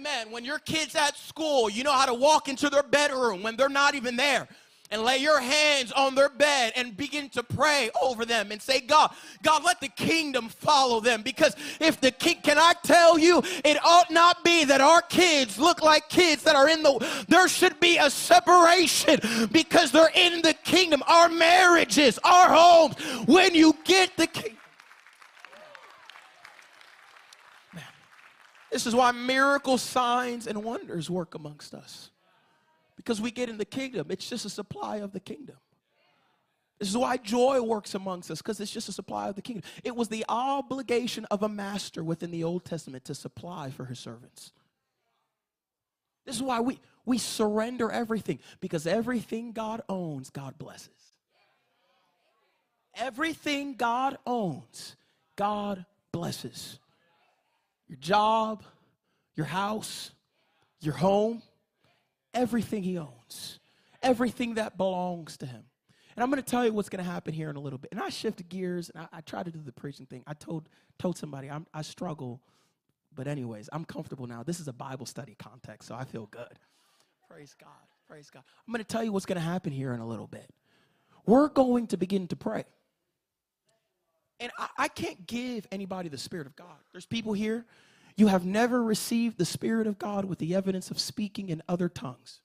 Amen. 0.00 0.30
When 0.30 0.46
your 0.46 0.58
kid's 0.60 0.96
at 0.96 1.14
school, 1.14 1.68
you 1.68 1.84
know 1.84 1.92
how 1.92 2.06
to 2.06 2.14
walk 2.14 2.48
into 2.48 2.70
their 2.70 2.82
bedroom 2.82 3.42
when 3.42 3.54
they're 3.56 3.68
not 3.68 3.94
even 3.94 4.16
there 4.16 4.48
and 4.90 5.02
lay 5.02 5.18
your 5.18 5.38
hands 5.38 5.92
on 5.92 6.14
their 6.14 6.30
bed 6.30 6.72
and 6.74 6.96
begin 6.96 7.28
to 7.28 7.42
pray 7.42 7.90
over 8.00 8.24
them 8.24 8.50
and 8.50 8.62
say, 8.62 8.80
God, 8.80 9.12
God, 9.42 9.62
let 9.62 9.78
the 9.78 9.88
kingdom 9.88 10.48
follow 10.48 11.00
them. 11.00 11.20
Because 11.20 11.54
if 11.80 12.00
the 12.00 12.12
king, 12.12 12.38
can 12.42 12.56
I 12.56 12.72
tell 12.82 13.18
you, 13.18 13.42
it 13.62 13.76
ought 13.84 14.10
not 14.10 14.42
be 14.42 14.64
that 14.64 14.80
our 14.80 15.02
kids 15.02 15.58
look 15.58 15.82
like 15.82 16.08
kids 16.08 16.44
that 16.44 16.56
are 16.56 16.70
in 16.70 16.82
the, 16.82 17.24
there 17.28 17.46
should 17.46 17.78
be 17.78 17.98
a 17.98 18.08
separation 18.08 19.20
because 19.52 19.92
they're 19.92 20.12
in 20.14 20.40
the 20.40 20.54
kingdom. 20.64 21.02
Our 21.08 21.28
marriages, 21.28 22.18
our 22.24 22.48
homes, 22.48 22.94
when 23.26 23.54
you 23.54 23.76
get 23.84 24.16
the 24.16 24.28
kingdom. 24.28 24.59
This 28.70 28.86
is 28.86 28.94
why 28.94 29.12
miracle 29.12 29.78
signs 29.78 30.46
and 30.46 30.62
wonders 30.62 31.10
work 31.10 31.34
amongst 31.34 31.74
us 31.74 32.10
because 32.96 33.20
we 33.20 33.30
get 33.30 33.48
in 33.48 33.58
the 33.58 33.64
kingdom. 33.64 34.06
It's 34.10 34.28
just 34.28 34.44
a 34.44 34.50
supply 34.50 34.98
of 34.98 35.12
the 35.12 35.20
kingdom. 35.20 35.56
This 36.78 36.88
is 36.88 36.96
why 36.96 37.18
joy 37.18 37.60
works 37.60 37.94
amongst 37.94 38.30
us, 38.30 38.40
because 38.40 38.58
it's 38.58 38.70
just 38.70 38.88
a 38.88 38.92
supply 38.92 39.28
of 39.28 39.36
the 39.36 39.42
kingdom. 39.42 39.64
It 39.84 39.94
was 39.94 40.08
the 40.08 40.24
obligation 40.28 41.26
of 41.26 41.42
a 41.42 41.48
master 41.48 42.02
within 42.02 42.30
the 42.30 42.42
Old 42.42 42.64
Testament 42.64 43.04
to 43.04 43.14
supply 43.14 43.70
for 43.70 43.84
his 43.84 43.98
servants. 43.98 44.52
This 46.24 46.36
is 46.36 46.42
why 46.42 46.60
we, 46.60 46.80
we 47.04 47.18
surrender 47.18 47.90
everything, 47.90 48.38
because 48.60 48.86
everything 48.86 49.52
God 49.52 49.82
owns, 49.90 50.30
God 50.30 50.56
blesses. 50.56 50.88
Everything 52.94 53.74
God 53.74 54.16
owns, 54.26 54.96
God 55.36 55.84
blesses. 56.12 56.79
Your 57.90 57.98
job, 57.98 58.62
your 59.34 59.46
house, 59.46 60.12
your 60.80 60.94
home, 60.94 61.42
everything 62.32 62.84
he 62.84 62.96
owns, 62.96 63.58
everything 64.00 64.54
that 64.54 64.78
belongs 64.78 65.36
to 65.38 65.46
him. 65.46 65.64
And 66.14 66.22
I'm 66.22 66.30
going 66.30 66.40
to 66.40 66.48
tell 66.48 66.64
you 66.64 66.72
what's 66.72 66.88
going 66.88 67.04
to 67.04 67.10
happen 67.10 67.34
here 67.34 67.50
in 67.50 67.56
a 67.56 67.60
little 67.60 67.80
bit. 67.80 67.90
And 67.90 68.00
I 68.00 68.08
shifted 68.08 68.48
gears 68.48 68.90
and 68.90 69.02
I, 69.12 69.18
I 69.18 69.20
tried 69.22 69.46
to 69.46 69.50
do 69.50 69.58
the 69.58 69.72
preaching 69.72 70.06
thing. 70.06 70.22
I 70.24 70.34
told 70.34 70.68
told 71.00 71.18
somebody 71.18 71.50
I'm, 71.50 71.66
I 71.74 71.82
struggle, 71.82 72.40
but 73.12 73.26
anyways, 73.26 73.68
I'm 73.72 73.84
comfortable 73.84 74.28
now. 74.28 74.44
This 74.44 74.60
is 74.60 74.68
a 74.68 74.72
Bible 74.72 75.06
study 75.06 75.34
context, 75.36 75.88
so 75.88 75.96
I 75.96 76.04
feel 76.04 76.26
good. 76.26 76.60
Praise 77.28 77.56
God. 77.60 77.70
Praise 78.06 78.30
God. 78.30 78.44
I'm 78.68 78.72
going 78.72 78.84
to 78.84 78.88
tell 78.88 79.02
you 79.02 79.10
what's 79.10 79.26
going 79.26 79.40
to 79.40 79.44
happen 79.44 79.72
here 79.72 79.92
in 79.94 79.98
a 79.98 80.06
little 80.06 80.28
bit. 80.28 80.48
We're 81.26 81.48
going 81.48 81.88
to 81.88 81.96
begin 81.96 82.28
to 82.28 82.36
pray. 82.36 82.66
And 84.40 84.50
I, 84.58 84.68
I 84.78 84.88
can't 84.88 85.26
give 85.26 85.68
anybody 85.70 86.08
the 86.08 86.18
Spirit 86.18 86.46
of 86.46 86.56
God. 86.56 86.78
There's 86.92 87.06
people 87.06 87.32
here 87.34 87.66
You 88.16 88.26
have 88.26 88.44
never 88.44 88.82
received 88.82 89.38
the 89.38 89.46
Spirit 89.46 89.86
of 89.86 89.98
God 89.98 90.26
with 90.26 90.38
the 90.38 90.54
evidence 90.54 90.90
of 90.90 90.98
speaking 90.98 91.48
in 91.48 91.62
other 91.68 91.88
tongues. 91.88 92.40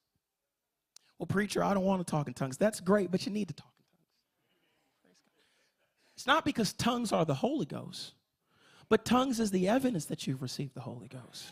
Well, 1.18 1.28
preacher, 1.28 1.64
I 1.64 1.74
don't 1.74 1.84
want 1.84 2.06
to 2.06 2.10
talk 2.10 2.28
in 2.28 2.34
tongues. 2.34 2.58
That's 2.58 2.80
great, 2.80 3.12
but 3.12 3.26
you 3.26 3.32
need 3.32 3.50
to 3.50 3.54
talk 3.54 3.74
in 3.78 3.84
tongues. 3.84 5.14
It's 6.16 6.28
not 6.28 6.46
because 6.46 6.74
tongues 6.74 7.12
are 7.12 7.26
the 7.26 7.34
Holy 7.34 7.66
Ghost, 7.66 8.14
but 8.90 9.04
tongues 9.04 9.40
is 9.40 9.52
the 9.52 9.68
evidence 9.68 10.06
that 10.06 10.28
you've 10.28 10.42
received 10.42 10.76
the 10.76 10.82
Holy 10.82 11.08
Ghost. 11.08 11.52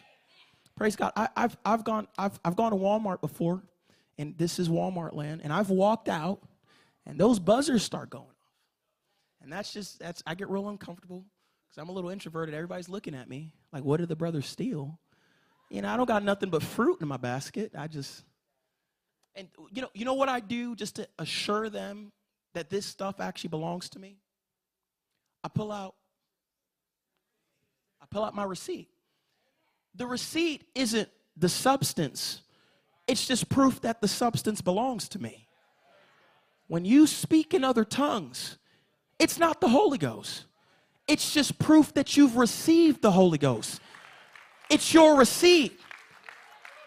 Praise 0.76 0.96
God. 0.96 1.12
I, 1.16 1.28
have 1.36 1.58
I've, 1.66 1.84
gone, 1.84 2.08
I've, 2.18 2.40
I've 2.46 2.56
gone 2.56 2.72
to 2.72 2.78
Walmart 2.78 3.22
before, 3.22 3.62
and 4.18 4.38
this 4.38 4.58
is 4.60 4.70
Walmart 4.70 5.14
land, 5.14 5.42
and 5.44 5.52
I've 5.52 5.70
walked 5.70 6.08
out, 6.10 6.42
and 7.06 7.20
those 7.20 7.40
buzzers 7.40 7.84
start 7.84 8.10
going. 8.10 8.28
And 9.44 9.52
that's 9.52 9.74
just, 9.74 10.00
that's, 10.00 10.24
I 10.26 10.36
get 10.36 10.50
real 10.50 10.70
uncomfortable 10.70 11.26
because 11.70 11.82
I'm 11.82 11.90
a 11.90 11.92
little 11.92 12.10
introverted. 12.10 12.56
Everybody's 12.56 12.90
looking 12.90 13.14
at 13.14 13.30
me 13.30 13.54
like, 13.72 13.84
what 13.84 13.98
did 14.00 14.10
the 14.10 14.16
brothers 14.16 14.48
steal? 14.48 15.00
You 15.70 15.82
know, 15.82 15.90
I 15.90 15.98
don't 15.98 16.08
got 16.08 16.24
nothing 16.24 16.50
but 16.50 16.64
fruit 16.64 17.00
in 17.02 17.08
my 17.08 17.18
basket. 17.18 17.74
I 17.78 17.88
just, 17.88 18.24
and 19.36 19.50
you 19.72 19.82
know, 19.82 19.90
you 19.94 20.06
know 20.06 20.14
what 20.14 20.30
I 20.30 20.40
do 20.40 20.76
just 20.76 20.96
to 20.96 21.08
assure 21.20 21.70
them 21.70 22.12
that 22.54 22.70
this 22.70 22.86
stuff 22.86 23.20
actually 23.20 23.50
belongs 23.50 23.90
to 23.90 24.00
me? 24.00 24.18
I 25.44 25.50
pull 25.50 25.72
out 25.72 25.96
I 28.02 28.06
pull 28.10 28.24
out 28.24 28.36
my 28.36 28.44
receipt. 28.44 28.90
The 29.96 30.06
receipt 30.06 30.64
isn't 30.76 31.10
the 31.38 31.50
substance. 31.50 32.42
It's 33.08 33.26
just 33.26 33.50
proof 33.50 33.82
that 33.82 34.02
the 34.02 34.08
substance 34.08 34.62
belongs 34.62 35.08
to 35.10 35.20
me. 35.20 35.48
When 36.68 36.86
you 36.86 37.08
speak 37.08 37.54
in 37.54 37.64
other 37.64 37.86
tongues, 37.86 38.58
it's 39.24 39.40
not 39.40 39.62
the 39.62 39.70
Holy 39.70 39.98
Ghost. 39.98 40.44
It's 41.08 41.34
just 41.34 41.58
proof 41.58 41.94
that 41.94 42.18
you've 42.18 42.36
received 42.36 43.02
the 43.02 43.12
Holy 43.12 43.38
Ghost. 43.38 43.80
It's 44.70 44.94
your 44.94 45.16
receipt 45.16 45.80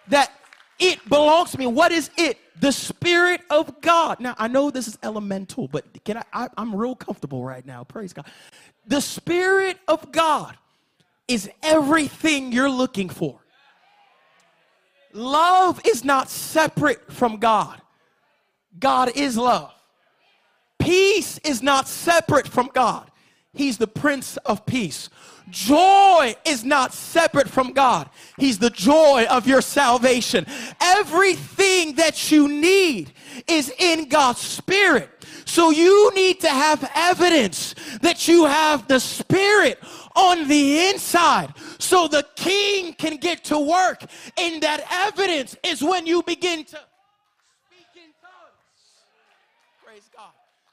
that 0.08 0.30
it 0.78 1.06
belongs 1.08 1.52
to 1.52 1.58
me. 1.58 1.66
What 1.66 1.92
is 1.92 2.10
it? 2.18 2.38
The 2.60 2.72
Spirit 2.72 3.40
of 3.48 3.80
God. 3.80 4.20
Now, 4.20 4.34
I 4.36 4.48
know 4.48 4.70
this 4.70 4.86
is 4.86 4.98
elemental, 5.02 5.66
but 5.66 5.84
can 6.04 6.18
I, 6.18 6.24
I 6.32 6.48
I'm 6.58 6.76
real 6.76 6.94
comfortable 6.94 7.42
right 7.42 7.64
now. 7.64 7.84
Praise 7.84 8.12
God. 8.12 8.26
The 8.86 9.00
Spirit 9.00 9.78
of 9.88 10.12
God 10.12 10.56
is 11.28 11.48
everything 11.62 12.52
you're 12.52 12.70
looking 12.70 13.08
for. 13.08 13.40
Love 15.14 15.80
is 15.86 16.04
not 16.04 16.28
separate 16.28 17.10
from 17.10 17.38
God. 17.38 17.80
God 18.78 19.16
is 19.16 19.38
love. 19.38 19.72
Peace 20.86 21.38
is 21.38 21.64
not 21.64 21.88
separate 21.88 22.46
from 22.46 22.70
God. 22.72 23.10
He's 23.52 23.76
the 23.76 23.88
Prince 23.88 24.36
of 24.38 24.64
Peace. 24.66 25.10
Joy 25.50 26.36
is 26.44 26.62
not 26.62 26.94
separate 26.94 27.48
from 27.48 27.72
God. 27.72 28.08
He's 28.38 28.60
the 28.60 28.70
joy 28.70 29.26
of 29.28 29.48
your 29.48 29.62
salvation. 29.62 30.46
Everything 30.80 31.96
that 31.96 32.30
you 32.30 32.46
need 32.46 33.12
is 33.48 33.72
in 33.80 34.08
God's 34.08 34.38
Spirit. 34.38 35.10
So 35.44 35.70
you 35.70 36.12
need 36.14 36.38
to 36.42 36.50
have 36.50 36.88
evidence 36.94 37.74
that 38.02 38.28
you 38.28 38.44
have 38.44 38.86
the 38.86 39.00
Spirit 39.00 39.80
on 40.14 40.46
the 40.46 40.90
inside 40.90 41.52
so 41.80 42.06
the 42.06 42.24
king 42.36 42.92
can 42.92 43.16
get 43.16 43.42
to 43.46 43.58
work. 43.58 44.04
And 44.38 44.62
that 44.62 44.86
evidence 44.88 45.56
is 45.64 45.82
when 45.82 46.06
you 46.06 46.22
begin 46.22 46.62
to 46.62 46.78
speak 47.66 47.86
in 47.96 48.10
tongues. 48.22 48.54
Praise 49.84 50.08
God. 50.14 50.30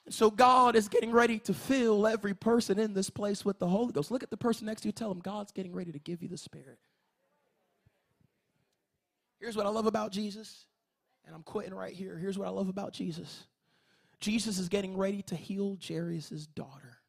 So 0.10 0.30
God 0.30 0.76
is 0.76 0.90
getting 0.90 1.12
ready 1.12 1.40
to 1.40 1.54
fill 1.54 2.06
every 2.06 2.34
person 2.34 2.78
in 2.78 2.94
this 2.94 3.10
place 3.10 3.46
with 3.46 3.60
the 3.60 3.68
Holy 3.68 3.94
Ghost. 3.94 4.12
Look 4.12 4.24
at 4.24 4.30
the 4.30 4.38
person 4.38 4.68
next 4.68 4.82
to 4.82 4.90
you, 4.90 4.92
tell 4.92 5.10
them 5.10 5.20
God's 5.20 5.52
getting 5.52 5.74
ready 5.74 5.92
to 5.92 6.00
give 6.00 6.22
you 6.22 6.28
the 6.28 6.38
Spirit. 6.38 6.78
Here's 9.40 9.56
what 9.56 9.66
I 9.66 9.70
love 9.70 9.86
about 9.86 10.12
Jesus, 10.12 10.66
and 11.26 11.36
I'm 11.36 11.44
quitting 11.44 11.74
right 11.74 11.94
here. 11.94 12.18
Here's 12.18 12.38
what 12.38 12.48
I 12.48 12.52
love 12.52 12.70
about 12.70 12.94
Jesus 12.94 13.46
Jesus 14.20 14.58
is 14.58 14.70
getting 14.70 14.96
ready 14.96 15.22
to 15.24 15.36
heal 15.36 15.78
Jairus' 15.86 16.48
daughter. 16.48 17.00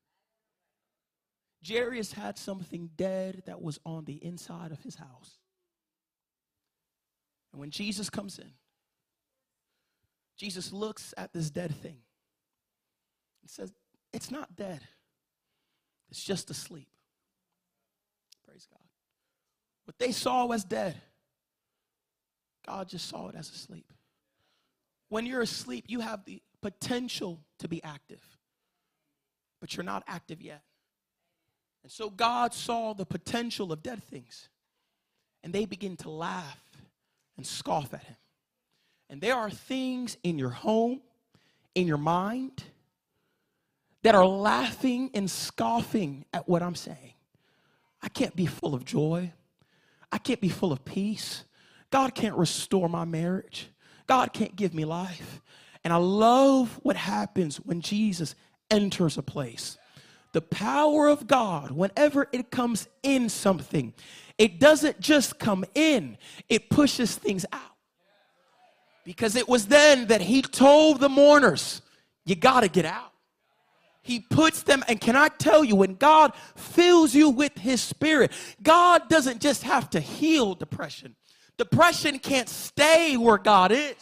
Jairus 1.67 2.13
had 2.13 2.37
something 2.37 2.91
dead 2.97 3.43
that 3.47 3.63
was 3.63 3.79
on 3.87 4.05
the 4.05 4.23
inside 4.25 4.73
of 4.73 4.81
his 4.81 4.97
house. 4.97 5.39
And 7.53 7.61
when 7.61 7.71
Jesus 7.71 8.11
comes 8.11 8.39
in, 8.39 8.51
Jesus 10.37 10.73
looks 10.73 11.15
at 11.17 11.33
this 11.33 11.51
dead 11.51 11.75
thing 11.77 11.99
and 13.45 13.51
says, 13.51 13.73
It's 14.13 14.31
not 14.31 14.57
dead, 14.57 14.81
it's 16.11 16.25
just 16.25 16.51
asleep. 16.51 16.89
Praise 18.49 18.67
God. 18.71 18.81
What 19.85 19.99
they 19.99 20.13
saw 20.13 20.47
was 20.47 20.65
dead, 20.65 20.97
God 22.67 22.89
just 22.89 23.07
saw 23.07 23.29
it 23.29 23.35
as 23.35 23.51
asleep. 23.51 23.93
When 25.11 25.27
you're 25.27 25.43
asleep, 25.43 25.85
you 25.89 26.01
have 26.01 26.25
the 26.25 26.41
potential 26.63 27.39
to 27.59 27.69
be 27.69 27.85
active, 27.85 28.23
but 29.61 29.77
you're 29.77 29.85
not 29.85 30.03
active 30.07 30.41
yet. 30.41 30.63
And 31.83 31.93
so 31.93 32.09
God 32.09 32.55
saw 32.55 32.95
the 32.95 33.05
potential 33.05 33.71
of 33.71 33.83
dead 33.83 34.03
things, 34.03 34.49
and 35.43 35.53
they 35.53 35.67
begin 35.67 35.99
to 35.99 36.11
laugh 36.11 36.59
and 37.37 37.47
scoff 37.47 37.93
at 37.93 38.03
him. 38.05 38.17
And 39.11 39.21
there 39.21 39.35
are 39.35 39.51
things 39.51 40.17
in 40.23 40.39
your 40.39 40.49
home, 40.49 41.03
in 41.75 41.87
your 41.87 41.99
mind, 41.99 42.65
that 44.05 44.15
are 44.15 44.27
laughing 44.27 45.11
and 45.15 45.31
scoffing 45.31 46.27
at 46.33 46.47
what 46.47 46.63
I'm 46.63 46.75
saying. 46.75 47.15
I 48.03 48.11
can't 48.11 48.37
be 48.37 48.45
full 48.45 48.75
of 48.75 48.85
joy. 48.85 49.33
I 50.13 50.19
can't 50.19 50.43
be 50.43 50.51
full 50.51 50.73
of 50.73 50.85
peace. 50.85 51.45
God 51.91 52.15
can't 52.15 52.37
restore 52.37 52.89
my 52.89 53.07
marriage. 53.07 53.71
God 54.07 54.35
can't 54.35 54.55
give 54.55 54.75
me 54.75 54.85
life. 54.85 55.41
And 55.83 55.93
I 55.93 55.97
love 55.97 56.79
what 56.83 56.97
happens 56.97 57.57
when 57.57 57.81
Jesus 57.81 58.35
enters 58.71 59.17
a 59.17 59.23
place 59.23 59.79
the 60.33 60.43
power 60.43 61.09
of 61.09 61.27
God, 61.29 61.71
whenever 61.71 62.29
it 62.33 62.51
comes 62.51 62.89
in 63.05 63.29
something, 63.29 63.95
it 64.37 64.59
doesn't 64.59 65.01
just 65.01 65.39
come 65.39 65.65
in, 65.75 66.19
it 66.49 66.69
pushes 66.69 67.15
things 67.15 67.47
out. 67.53 67.61
Because 69.05 69.37
it 69.37 69.49
was 69.49 69.69
then 69.69 70.09
that 70.09 70.21
he 70.21 70.43
told 70.43 71.01
the 71.01 71.09
mourners, 71.09 71.81
You 72.27 72.35
got 72.35 72.61
to 72.61 72.69
get 72.69 72.85
out. 72.85 73.14
He 74.05 74.21
puts 74.21 74.63
them, 74.63 74.85
and 74.87 75.01
can 75.01 75.17
I 75.17 75.29
tell 75.29 75.65
you, 75.65 75.75
when 75.75 75.97
God 75.97 76.33
fills 76.55 77.13
you 77.15 77.29
with 77.29 77.59
His 77.59 77.83
Spirit, 77.83 78.31
God 78.63 79.09
doesn't 79.09 79.41
just 79.41 79.65
have 79.65 79.91
to 79.91 80.01
heal 80.01 80.55
depression. 80.55 81.17
Depression 81.59 82.21
can't 82.21 82.49
stay 82.49 83.17
where 83.17 83.39
God 83.39 83.73
is. 83.73 83.95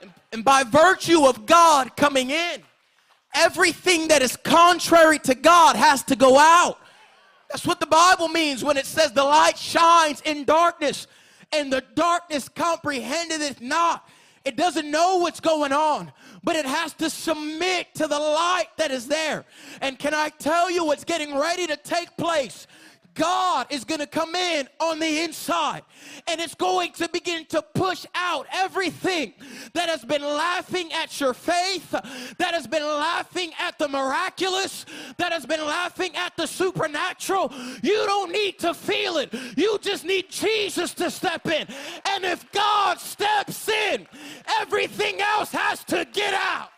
And, 0.00 0.10
and 0.32 0.44
by 0.44 0.62
virtue 0.62 1.26
of 1.26 1.44
God 1.44 1.96
coming 1.96 2.30
in, 2.30 2.62
Everything 3.34 4.08
that 4.08 4.20
is 4.20 4.36
contrary 4.36 5.18
to 5.20 5.34
God 5.34 5.76
has 5.76 6.02
to 6.04 6.16
go 6.16 6.38
out. 6.38 6.78
That's 7.48 7.66
what 7.66 7.80
the 7.80 7.86
Bible 7.86 8.28
means 8.28 8.62
when 8.62 8.76
it 8.76 8.86
says 8.86 9.12
the 9.12 9.24
light 9.24 9.56
shines 9.56 10.20
in 10.22 10.44
darkness 10.44 11.06
and 11.50 11.72
the 11.72 11.82
darkness 11.94 12.48
comprehended 12.48 13.40
it 13.40 13.60
not. 13.60 14.08
It 14.44 14.56
doesn't 14.56 14.90
know 14.90 15.18
what's 15.18 15.40
going 15.40 15.72
on, 15.72 16.12
but 16.44 16.56
it 16.56 16.66
has 16.66 16.92
to 16.94 17.08
submit 17.08 17.94
to 17.94 18.06
the 18.06 18.18
light 18.18 18.68
that 18.76 18.90
is 18.90 19.06
there. 19.06 19.44
And 19.80 19.98
can 19.98 20.14
I 20.14 20.28
tell 20.28 20.70
you 20.70 20.84
what's 20.84 21.04
getting 21.04 21.36
ready 21.36 21.66
to 21.66 21.76
take 21.76 22.16
place? 22.16 22.66
God 23.14 23.66
is 23.70 23.84
going 23.84 24.00
to 24.00 24.06
come 24.06 24.34
in 24.34 24.68
on 24.80 24.98
the 24.98 25.20
inside 25.20 25.82
and 26.26 26.40
it's 26.40 26.54
going 26.54 26.92
to 26.92 27.08
begin 27.08 27.44
to 27.46 27.62
push 27.74 28.06
out 28.14 28.46
everything 28.52 29.34
that 29.74 29.88
has 29.88 30.04
been 30.04 30.22
laughing 30.22 30.92
at 30.92 31.20
your 31.20 31.34
faith, 31.34 31.90
that 31.90 32.54
has 32.54 32.66
been 32.66 32.84
laughing 32.84 33.52
at 33.58 33.78
the 33.78 33.88
miraculous, 33.88 34.86
that 35.18 35.32
has 35.32 35.46
been 35.46 35.60
laughing 35.60 36.14
at 36.16 36.36
the 36.36 36.46
supernatural. 36.46 37.52
You 37.82 38.04
don't 38.06 38.32
need 38.32 38.58
to 38.60 38.74
feel 38.74 39.18
it. 39.18 39.32
You 39.56 39.78
just 39.80 40.04
need 40.04 40.30
Jesus 40.30 40.94
to 40.94 41.10
step 41.10 41.46
in. 41.46 41.66
And 42.08 42.24
if 42.24 42.50
God 42.52 42.98
steps 42.98 43.68
in, 43.68 44.06
everything 44.60 45.20
else 45.20 45.52
has 45.52 45.84
to 45.84 46.06
get 46.12 46.34
out. 46.34 46.70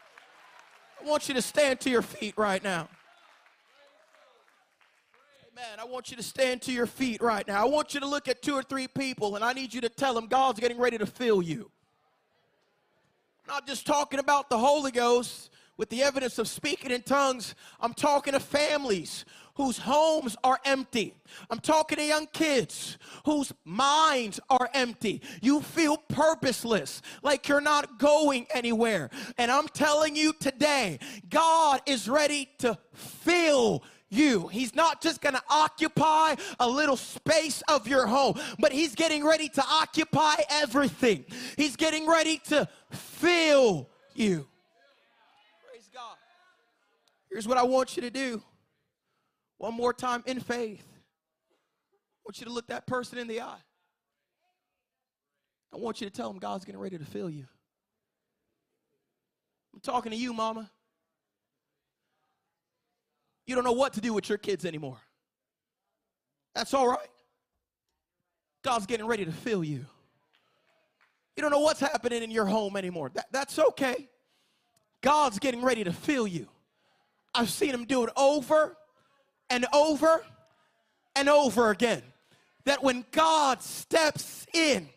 I 1.00 1.08
want 1.08 1.28
you 1.28 1.34
to 1.34 1.42
stand 1.42 1.80
to 1.80 1.90
your 1.90 2.02
feet 2.02 2.34
right 2.36 2.62
now. 2.62 2.88
Amen. 5.56 5.78
I 5.78 5.84
want 5.84 6.10
you 6.10 6.16
to 6.16 6.22
stand 6.22 6.62
to 6.62 6.72
your 6.72 6.86
feet 6.86 7.22
right 7.22 7.46
now. 7.46 7.62
I 7.62 7.68
want 7.68 7.94
you 7.94 8.00
to 8.00 8.06
look 8.06 8.26
at 8.26 8.42
two 8.42 8.54
or 8.54 8.62
three 8.64 8.88
people 8.88 9.36
and 9.36 9.44
I 9.44 9.52
need 9.52 9.72
you 9.72 9.80
to 9.82 9.88
tell 9.88 10.12
them 10.12 10.26
God's 10.26 10.58
getting 10.58 10.78
ready 10.78 10.98
to 10.98 11.06
fill 11.06 11.42
you. 11.42 11.70
I'm 13.46 13.54
not 13.54 13.66
just 13.66 13.86
talking 13.86 14.18
about 14.18 14.50
the 14.50 14.58
Holy 14.58 14.90
Ghost 14.90 15.50
with 15.76 15.90
the 15.90 16.02
evidence 16.02 16.40
of 16.40 16.48
speaking 16.48 16.90
in 16.90 17.02
tongues. 17.02 17.54
I'm 17.80 17.94
talking 17.94 18.32
to 18.32 18.40
families 18.40 19.24
whose 19.54 19.78
homes 19.78 20.36
are 20.42 20.58
empty. 20.64 21.14
I'm 21.48 21.60
talking 21.60 21.98
to 21.98 22.04
young 22.04 22.26
kids 22.32 22.98
whose 23.24 23.52
minds 23.64 24.40
are 24.50 24.68
empty. 24.74 25.22
You 25.40 25.60
feel 25.60 25.96
purposeless, 25.96 27.00
like 27.22 27.46
you're 27.46 27.60
not 27.60 28.00
going 28.00 28.48
anywhere. 28.52 29.08
And 29.38 29.52
I'm 29.52 29.68
telling 29.68 30.16
you 30.16 30.32
today, 30.32 30.98
God 31.28 31.80
is 31.86 32.08
ready 32.08 32.48
to 32.58 32.76
fill 32.92 33.84
you. 34.14 34.48
He's 34.48 34.74
not 34.74 35.00
just 35.00 35.20
going 35.20 35.34
to 35.34 35.42
occupy 35.48 36.36
a 36.60 36.68
little 36.68 36.96
space 36.96 37.62
of 37.68 37.86
your 37.88 38.06
home, 38.06 38.38
but 38.58 38.72
He's 38.72 38.94
getting 38.94 39.24
ready 39.24 39.48
to 39.50 39.64
occupy 39.64 40.34
everything. 40.50 41.24
He's 41.56 41.76
getting 41.76 42.08
ready 42.08 42.38
to 42.48 42.68
fill 42.90 43.88
you. 44.14 44.46
Praise 45.68 45.88
God. 45.92 46.16
Here's 47.30 47.48
what 47.48 47.58
I 47.58 47.64
want 47.64 47.96
you 47.96 48.02
to 48.02 48.10
do 48.10 48.42
one 49.58 49.74
more 49.74 49.92
time 49.92 50.22
in 50.26 50.40
faith. 50.40 50.84
I 50.92 52.20
want 52.26 52.38
you 52.40 52.46
to 52.46 52.52
look 52.52 52.68
that 52.68 52.86
person 52.86 53.18
in 53.18 53.28
the 53.28 53.40
eye. 53.40 53.62
I 55.72 55.76
want 55.76 56.00
you 56.00 56.08
to 56.08 56.12
tell 56.12 56.28
them 56.28 56.38
God's 56.38 56.64
getting 56.64 56.80
ready 56.80 56.98
to 56.98 57.04
fill 57.04 57.28
you. 57.28 57.46
I'm 59.72 59.80
talking 59.80 60.12
to 60.12 60.16
you, 60.16 60.32
mama. 60.32 60.70
You 63.46 63.54
don't 63.54 63.64
know 63.64 63.72
what 63.72 63.94
to 63.94 64.00
do 64.00 64.12
with 64.12 64.28
your 64.28 64.38
kids 64.38 64.64
anymore. 64.64 64.98
That's 66.54 66.72
all 66.72 66.88
right. 66.88 67.08
God's 68.62 68.86
getting 68.86 69.06
ready 69.06 69.24
to 69.24 69.32
fill 69.32 69.62
you. 69.62 69.84
You 71.36 71.42
don't 71.42 71.50
know 71.50 71.60
what's 71.60 71.80
happening 71.80 72.22
in 72.22 72.30
your 72.30 72.46
home 72.46 72.76
anymore. 72.76 73.10
That, 73.14 73.26
that's 73.32 73.58
okay. 73.58 74.08
God's 75.02 75.38
getting 75.38 75.62
ready 75.62 75.84
to 75.84 75.92
fill 75.92 76.26
you. 76.26 76.48
I've 77.34 77.50
seen 77.50 77.70
him 77.70 77.84
do 77.84 78.04
it 78.04 78.10
over 78.16 78.76
and 79.50 79.66
over 79.72 80.24
and 81.16 81.28
over 81.28 81.70
again. 81.70 82.02
That 82.64 82.82
when 82.82 83.04
God 83.10 83.62
steps 83.62 84.46
in, 84.54 84.88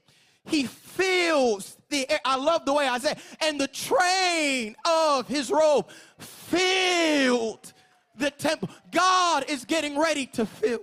he 0.46 0.64
fills 0.64 1.76
the 1.90 2.10
air. 2.10 2.20
I 2.24 2.38
love 2.38 2.66
the 2.66 2.74
way 2.74 2.88
Isaiah, 2.88 3.18
and 3.42 3.60
the 3.60 3.68
train 3.68 4.76
of 4.86 5.28
his 5.28 5.52
robe 5.52 5.90
filled 6.20 7.74
the 8.18 8.32
temple. 8.32 8.70
God 8.92 9.46
is 9.50 9.66
getting 9.66 9.98
ready 9.98 10.26
to 10.28 10.46
fill. 10.46 10.80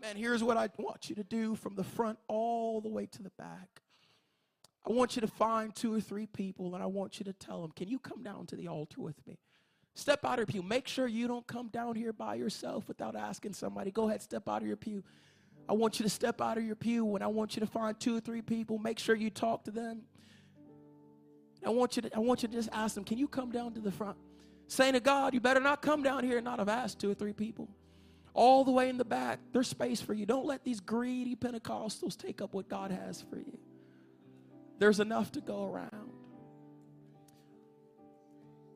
Man, 0.00 0.16
here's 0.16 0.44
what 0.44 0.56
I 0.56 0.68
want 0.78 1.08
you 1.08 1.16
to 1.16 1.24
do 1.24 1.56
from 1.56 1.74
the 1.74 1.84
front 1.84 2.18
all 2.28 2.80
the 2.80 2.88
way 2.88 3.06
to 3.06 3.22
the 3.22 3.32
back. 3.38 3.82
I 4.88 4.92
want 4.92 5.16
you 5.16 5.20
to 5.22 5.26
find 5.28 5.74
two 5.74 5.94
or 5.94 6.00
three 6.00 6.26
people 6.26 6.74
and 6.74 6.82
I 6.82 6.86
want 6.86 7.18
you 7.18 7.24
to 7.24 7.32
tell 7.32 7.62
them, 7.62 7.72
Can 7.72 7.88
you 7.88 7.98
come 7.98 8.22
down 8.22 8.46
to 8.46 8.56
the 8.56 8.68
altar 8.68 9.00
with 9.00 9.16
me? 9.26 9.38
Step 9.94 10.24
out 10.24 10.34
of 10.34 10.38
your 10.38 10.46
pew. 10.46 10.62
Make 10.62 10.86
sure 10.86 11.08
you 11.08 11.26
don't 11.26 11.46
come 11.46 11.68
down 11.68 11.96
here 11.96 12.12
by 12.12 12.36
yourself 12.36 12.86
without 12.86 13.16
asking 13.16 13.54
somebody. 13.54 13.90
Go 13.90 14.08
ahead, 14.08 14.22
step 14.22 14.48
out 14.48 14.62
of 14.62 14.68
your 14.68 14.76
pew. 14.76 15.02
I 15.68 15.72
want 15.72 15.98
you 15.98 16.04
to 16.04 16.10
step 16.10 16.40
out 16.40 16.56
of 16.56 16.64
your 16.64 16.76
pew 16.76 17.16
and 17.16 17.24
I 17.24 17.26
want 17.26 17.56
you 17.56 17.60
to 17.60 17.66
find 17.66 17.98
two 17.98 18.16
or 18.16 18.20
three 18.20 18.40
people. 18.40 18.78
Make 18.78 18.98
sure 18.98 19.16
you 19.16 19.28
talk 19.28 19.64
to 19.64 19.72
them. 19.72 20.02
I 21.66 21.70
want 21.70 21.96
you 21.96 22.02
to, 22.02 22.16
I 22.16 22.20
want 22.20 22.42
you 22.42 22.48
to 22.48 22.54
just 22.54 22.68
ask 22.72 22.94
them, 22.94 23.04
Can 23.04 23.18
you 23.18 23.26
come 23.26 23.50
down 23.50 23.74
to 23.74 23.80
the 23.80 23.90
front? 23.90 24.16
Saying 24.68 24.92
to 24.92 25.00
God, 25.00 25.34
you 25.34 25.40
better 25.40 25.60
not 25.60 25.82
come 25.82 26.02
down 26.02 26.24
here 26.24 26.36
and 26.36 26.44
not 26.44 26.58
have 26.58 26.68
asked 26.68 27.00
two 27.00 27.10
or 27.10 27.14
three 27.14 27.32
people. 27.32 27.68
All 28.34 28.64
the 28.64 28.70
way 28.70 28.88
in 28.88 28.98
the 28.98 29.04
back, 29.04 29.40
there's 29.52 29.66
space 29.66 30.00
for 30.00 30.14
you. 30.14 30.26
Don't 30.26 30.46
let 30.46 30.62
these 30.62 30.78
greedy 30.78 31.34
Pentecostals 31.34 32.16
take 32.16 32.40
up 32.40 32.54
what 32.54 32.68
God 32.68 32.92
has 32.92 33.20
for 33.22 33.36
you. 33.36 33.58
There's 34.78 35.00
enough 35.00 35.32
to 35.32 35.40
go 35.40 35.66
around. 35.66 36.12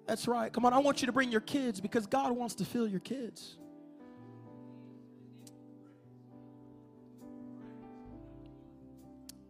That's 0.06 0.26
right. 0.26 0.52
Come 0.52 0.64
on, 0.64 0.72
I 0.72 0.78
want 0.78 1.00
you 1.00 1.06
to 1.06 1.12
bring 1.12 1.30
your 1.30 1.40
kids 1.40 1.80
because 1.80 2.06
God 2.06 2.32
wants 2.32 2.56
to 2.56 2.64
fill 2.64 2.88
your 2.88 3.00
kids. 3.00 3.56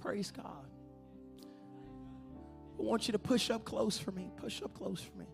Praise 0.00 0.31
God. 0.31 0.66
I 2.78 2.83
want 2.83 3.07
you 3.07 3.12
to 3.12 3.18
push 3.18 3.48
up 3.48 3.64
close 3.64 3.96
for 3.96 4.11
me. 4.11 4.31
Push 4.37 4.61
up 4.61 4.74
close 4.74 5.00
for 5.00 5.16
me 5.16 5.26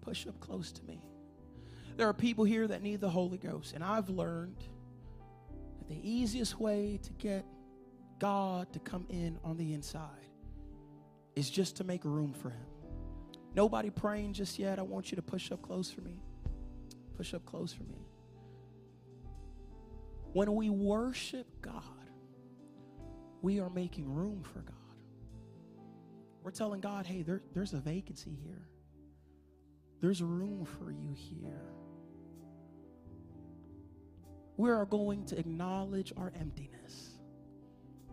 push 0.00 0.26
up 0.26 0.38
close 0.40 0.72
to 0.72 0.84
me. 0.84 1.00
There 1.96 2.08
are 2.08 2.14
people 2.14 2.44
here 2.44 2.66
that 2.66 2.82
need 2.82 3.00
the 3.00 3.10
Holy 3.10 3.38
Ghost, 3.38 3.74
and 3.74 3.84
I've 3.84 4.08
learned 4.08 4.56
that 5.78 5.88
the 5.88 6.00
easiest 6.08 6.58
way 6.58 6.98
to 7.02 7.12
get 7.12 7.44
God 8.18 8.72
to 8.72 8.78
come 8.78 9.06
in 9.08 9.38
on 9.44 9.56
the 9.56 9.72
inside 9.72 10.08
is 11.36 11.50
just 11.50 11.76
to 11.76 11.84
make 11.84 12.04
room 12.04 12.32
for 12.32 12.50
Him. 12.50 12.66
Nobody 13.54 13.90
praying 13.90 14.34
just 14.34 14.58
yet. 14.58 14.78
I 14.78 14.82
want 14.82 15.10
you 15.10 15.16
to 15.16 15.22
push 15.22 15.50
up 15.50 15.62
close 15.62 15.90
for 15.90 16.02
me. 16.02 16.22
Push 17.16 17.34
up 17.34 17.44
close 17.44 17.72
for 17.72 17.82
me. 17.84 18.06
When 20.32 20.54
we 20.54 20.70
worship 20.70 21.46
God, 21.60 21.82
we 23.42 23.58
are 23.58 23.70
making 23.70 24.14
room 24.14 24.42
for 24.42 24.60
God. 24.60 24.76
We're 26.42 26.52
telling 26.52 26.80
God, 26.80 27.04
hey, 27.06 27.22
there, 27.22 27.42
there's 27.52 27.72
a 27.72 27.78
vacancy 27.78 28.36
here. 28.44 28.69
There's 30.00 30.22
room 30.22 30.64
for 30.64 30.90
you 30.90 31.12
here. 31.14 31.62
We 34.56 34.70
are 34.70 34.84
going 34.84 35.24
to 35.26 35.38
acknowledge 35.38 36.12
our 36.16 36.32
emptiness. 36.38 37.18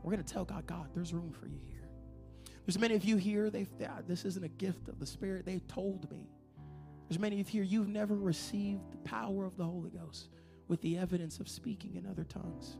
We're 0.02 0.14
going 0.14 0.24
to 0.24 0.34
tell 0.34 0.46
God, 0.46 0.66
God, 0.68 0.90
there's 0.94 1.14
room 1.14 1.32
for 1.32 1.48
you 1.48 1.60
here. 1.66 1.90
There's 2.66 2.80
many 2.80 2.96
of 2.96 3.04
you 3.04 3.18
here, 3.18 3.50
they've, 3.50 3.70
uh, 3.82 4.02
this 4.08 4.26
isn't 4.26 4.44
a 4.44 4.50
gift 4.50 4.90
of 4.90 5.00
the 5.00 5.06
Spirit. 5.06 5.46
They 5.46 5.60
told 5.68 6.10
me. 6.12 6.30
There's 7.08 7.20
many 7.20 7.40
of 7.40 7.50
you 7.50 7.62
here, 7.62 7.64
you've 7.64 7.88
never 7.88 8.16
received 8.16 8.92
the 8.92 8.98
power 8.98 9.46
of 9.46 9.56
the 9.56 9.64
Holy 9.64 9.90
Ghost 9.90 10.30
with 10.68 10.82
the 10.82 10.98
evidence 10.98 11.40
of 11.40 11.48
speaking 11.48 11.96
in 11.96 12.06
other 12.06 12.26
tongues. 12.26 12.76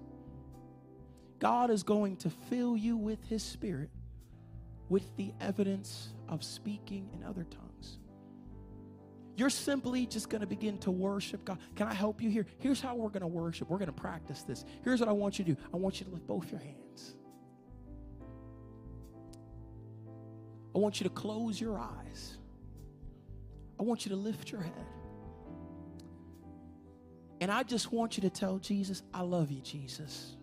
God 1.40 1.70
is 1.70 1.84
going 1.84 2.18
to 2.18 2.30
fill 2.30 2.76
you 2.76 2.98
with 2.98 3.24
His 3.28 3.44
Spirit 3.44 3.90
with 4.90 5.16
the 5.18 5.34
evidence 5.42 6.14
of 6.30 6.44
speaking 6.44 7.10
in 7.14 7.24
other 7.24 7.44
tongues. 7.44 7.67
You're 9.38 9.52
simply 9.52 10.08
just 10.08 10.30
going 10.30 10.42
to 10.42 10.48
begin 10.48 10.80
to 10.80 10.90
worship 10.90 11.46
God. 11.46 11.60
Can 11.76 11.88
I 11.88 11.94
help 11.94 12.24
you 12.24 12.30
here? 12.32 12.48
Here's 12.58 12.82
how 12.82 12.96
we're 12.96 13.10
going 13.10 13.22
to 13.22 13.28
worship. 13.28 13.70
We're 13.70 13.78
going 13.78 13.86
to 13.86 13.94
practice 13.94 14.42
this. 14.42 14.66
Here's 14.84 15.00
what 15.00 15.08
I 15.08 15.12
want 15.12 15.38
you 15.38 15.46
to 15.46 15.54
do 15.54 15.62
I 15.72 15.78
want 15.78 16.00
you 16.00 16.08
to 16.08 16.12
lift 16.12 16.26
both 16.26 16.50
your 16.52 16.60
hands. 16.60 17.14
I 20.74 20.80
want 20.80 21.00
you 21.00 21.04
to 21.04 21.12
close 21.12 21.62
your 21.62 21.78
eyes. 21.78 22.38
I 23.80 23.84
want 23.84 24.08
you 24.08 24.10
to 24.10 24.16
lift 24.16 24.52
your 24.52 24.62
head. 24.62 24.74
And 27.40 27.52
I 27.52 27.62
just 27.62 27.92
want 27.92 28.18
you 28.18 28.22
to 28.22 28.32
tell 28.32 28.58
Jesus, 28.58 29.04
I 29.14 29.22
love 29.22 29.52
you, 29.52 29.62
Jesus. 29.62 30.36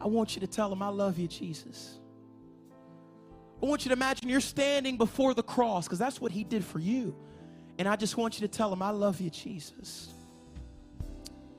I 0.00 0.08
want 0.08 0.34
you 0.34 0.40
to 0.40 0.48
tell 0.48 0.72
him, 0.72 0.82
I 0.82 0.88
love 0.88 1.16
you, 1.16 1.28
Jesus. 1.28 1.99
I 3.62 3.66
want 3.66 3.84
you 3.84 3.90
to 3.90 3.94
imagine 3.94 4.28
you're 4.28 4.40
standing 4.40 4.96
before 4.96 5.34
the 5.34 5.42
cross 5.42 5.86
because 5.86 5.98
that's 5.98 6.20
what 6.20 6.32
he 6.32 6.44
did 6.44 6.64
for 6.64 6.78
you. 6.78 7.14
And 7.78 7.86
I 7.86 7.96
just 7.96 8.16
want 8.16 8.40
you 8.40 8.46
to 8.46 8.52
tell 8.52 8.72
him, 8.72 8.82
I 8.82 8.90
love 8.90 9.20
you, 9.20 9.30
Jesus. 9.30 10.12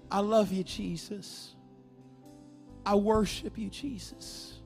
I 0.09 0.19
love 0.19 0.51
you, 0.51 0.63
Jesus. 0.63 1.55
I 2.85 2.95
worship 2.95 3.57
you, 3.57 3.69
Jesus. 3.69 4.59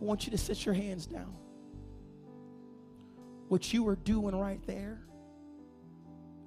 I 0.00 0.04
want 0.04 0.24
you 0.24 0.30
to 0.30 0.38
sit 0.38 0.64
your 0.64 0.74
hands 0.74 1.06
down. 1.06 1.36
What 3.48 3.72
you 3.72 3.82
were 3.82 3.96
doing 3.96 4.34
right 4.36 4.64
there, 4.66 5.00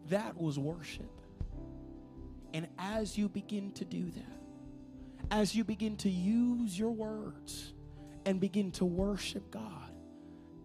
that 0.10 0.38
was 0.38 0.58
worship. 0.58 1.12
And 2.54 2.68
as 2.80 3.18
you 3.18 3.28
begin 3.28 3.72
to 3.74 3.86
do 3.86 4.06
that, 4.12 5.32
as 5.32 5.56
you 5.56 5.64
begin 5.64 5.98
to 5.98 6.10
use 6.10 6.78
your 6.78 6.92
words, 6.92 7.74
and 8.26 8.40
begin 8.40 8.72
to 8.72 8.86
worship 8.86 9.52
God, 9.52 9.92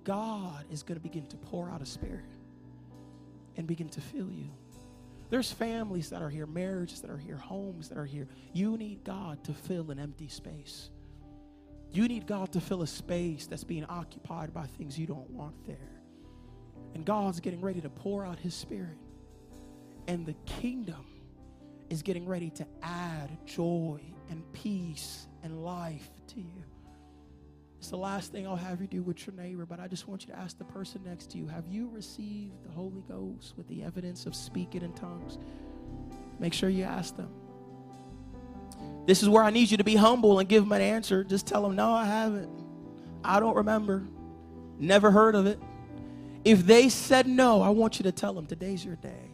God 0.05 0.65
is 0.71 0.83
going 0.83 0.97
to 0.97 1.03
begin 1.03 1.27
to 1.27 1.37
pour 1.37 1.71
out 1.71 1.83
a 1.83 1.87
spirit 1.87 2.31
and 3.57 3.67
begin 3.67 3.89
to 3.91 4.01
fill 4.01 4.31
you. 4.31 4.51
There's 5.31 5.53
families 5.53 6.11
that 6.11 6.23
are 6.23 6.31
here, 6.31 6.47
marriages 6.47 7.03
that 7.03 7.11
are 7.11 7.19
here, 7.19 7.37
homes 7.37 7.89
that 7.91 7.99
are 7.99 8.07
here. 8.07 8.29
You 8.55 8.79
need 8.79 9.05
God 9.05 9.45
to 9.45 9.53
fill 9.53 9.91
an 9.91 9.99
empty 9.99 10.29
space. 10.29 10.91
You 11.91 12.09
need 12.09 12.27
God 12.27 12.53
to 12.53 12.61
fill 12.61 12.83
a 12.83 12.87
space 12.87 13.47
that's 13.47 13.65
being 13.65 13.85
occupied 13.85 14.55
by 14.55 14.67
things 14.67 14.99
you 14.99 15.07
don't 15.07 15.29
want 15.31 15.67
there. 15.67 16.03
And 16.95 17.05
God's 17.05 17.41
getting 17.41 17.61
ready 17.61 17.81
to 17.81 17.91
pour 17.91 18.25
out 18.25 18.39
His 18.39 18.55
Spirit. 18.55 18.97
And 20.07 20.25
the 20.25 20.35
kingdom 20.47 21.05
is 21.91 22.03
getting 22.03 22.27
ready 22.27 22.51
to 22.51 22.67
add 22.83 23.37
joy 23.47 24.01
and 24.31 24.43
peace 24.53 25.27
and 25.43 25.63
life 25.65 26.09
to 26.29 26.41
you. 26.41 26.65
It's 27.79 27.91
the 27.91 27.97
last 27.97 28.33
thing 28.33 28.47
I'll 28.47 28.57
have 28.57 28.81
you 28.81 28.89
do 28.89 29.03
with 29.03 29.27
your 29.27 29.37
neighbor, 29.37 29.65
but 29.65 29.79
I 29.79 29.87
just 29.87 30.09
want 30.09 30.27
you 30.27 30.33
to 30.33 30.39
ask 30.39 30.59
the 30.59 30.65
person 30.65 31.01
next 31.05 31.31
to 31.31 31.39
you 31.39 31.47
Have 31.47 31.67
you 31.69 31.89
received 31.93 32.65
the 32.65 32.71
Holy 32.71 33.03
Ghost 33.09 33.55
with 33.57 33.69
the 33.69 33.85
evidence 33.85 34.27
of 34.27 34.35
speaking 34.35 34.83
in 34.83 34.93
tongues? 34.95 35.39
Make 36.41 36.53
sure 36.53 36.69
you 36.69 36.85
ask 36.85 37.17
them. 37.17 37.31
This 39.07 39.23
is 39.23 39.29
where 39.29 39.43
I 39.43 39.51
need 39.51 39.71
you 39.71 39.77
to 39.77 39.85
be 39.85 39.97
humble 39.97 40.39
and 40.39 40.49
give 40.49 40.65
them 40.65 40.73
an 40.73 40.83
answer. 40.83 41.25
Just 41.25 41.47
tell 41.47 41.63
them, 41.63 41.77
No, 41.77 41.93
I 41.93 42.05
haven't. 42.05 42.51
I 43.25 43.41
don't 43.41 43.57
remember. 43.57 44.05
Never 44.79 45.11
heard 45.11 45.35
of 45.35 45.47
it. 45.47 45.59
If 46.45 46.65
they 46.67 46.89
said 46.89 47.27
no, 47.27 47.63
I 47.63 47.71
want 47.71 47.99
you 47.99 48.05
to 48.05 48.13
tell 48.13 48.33
them 48.33 48.47
today's 48.47 48.85
your 48.85 48.97
day. 48.97 49.31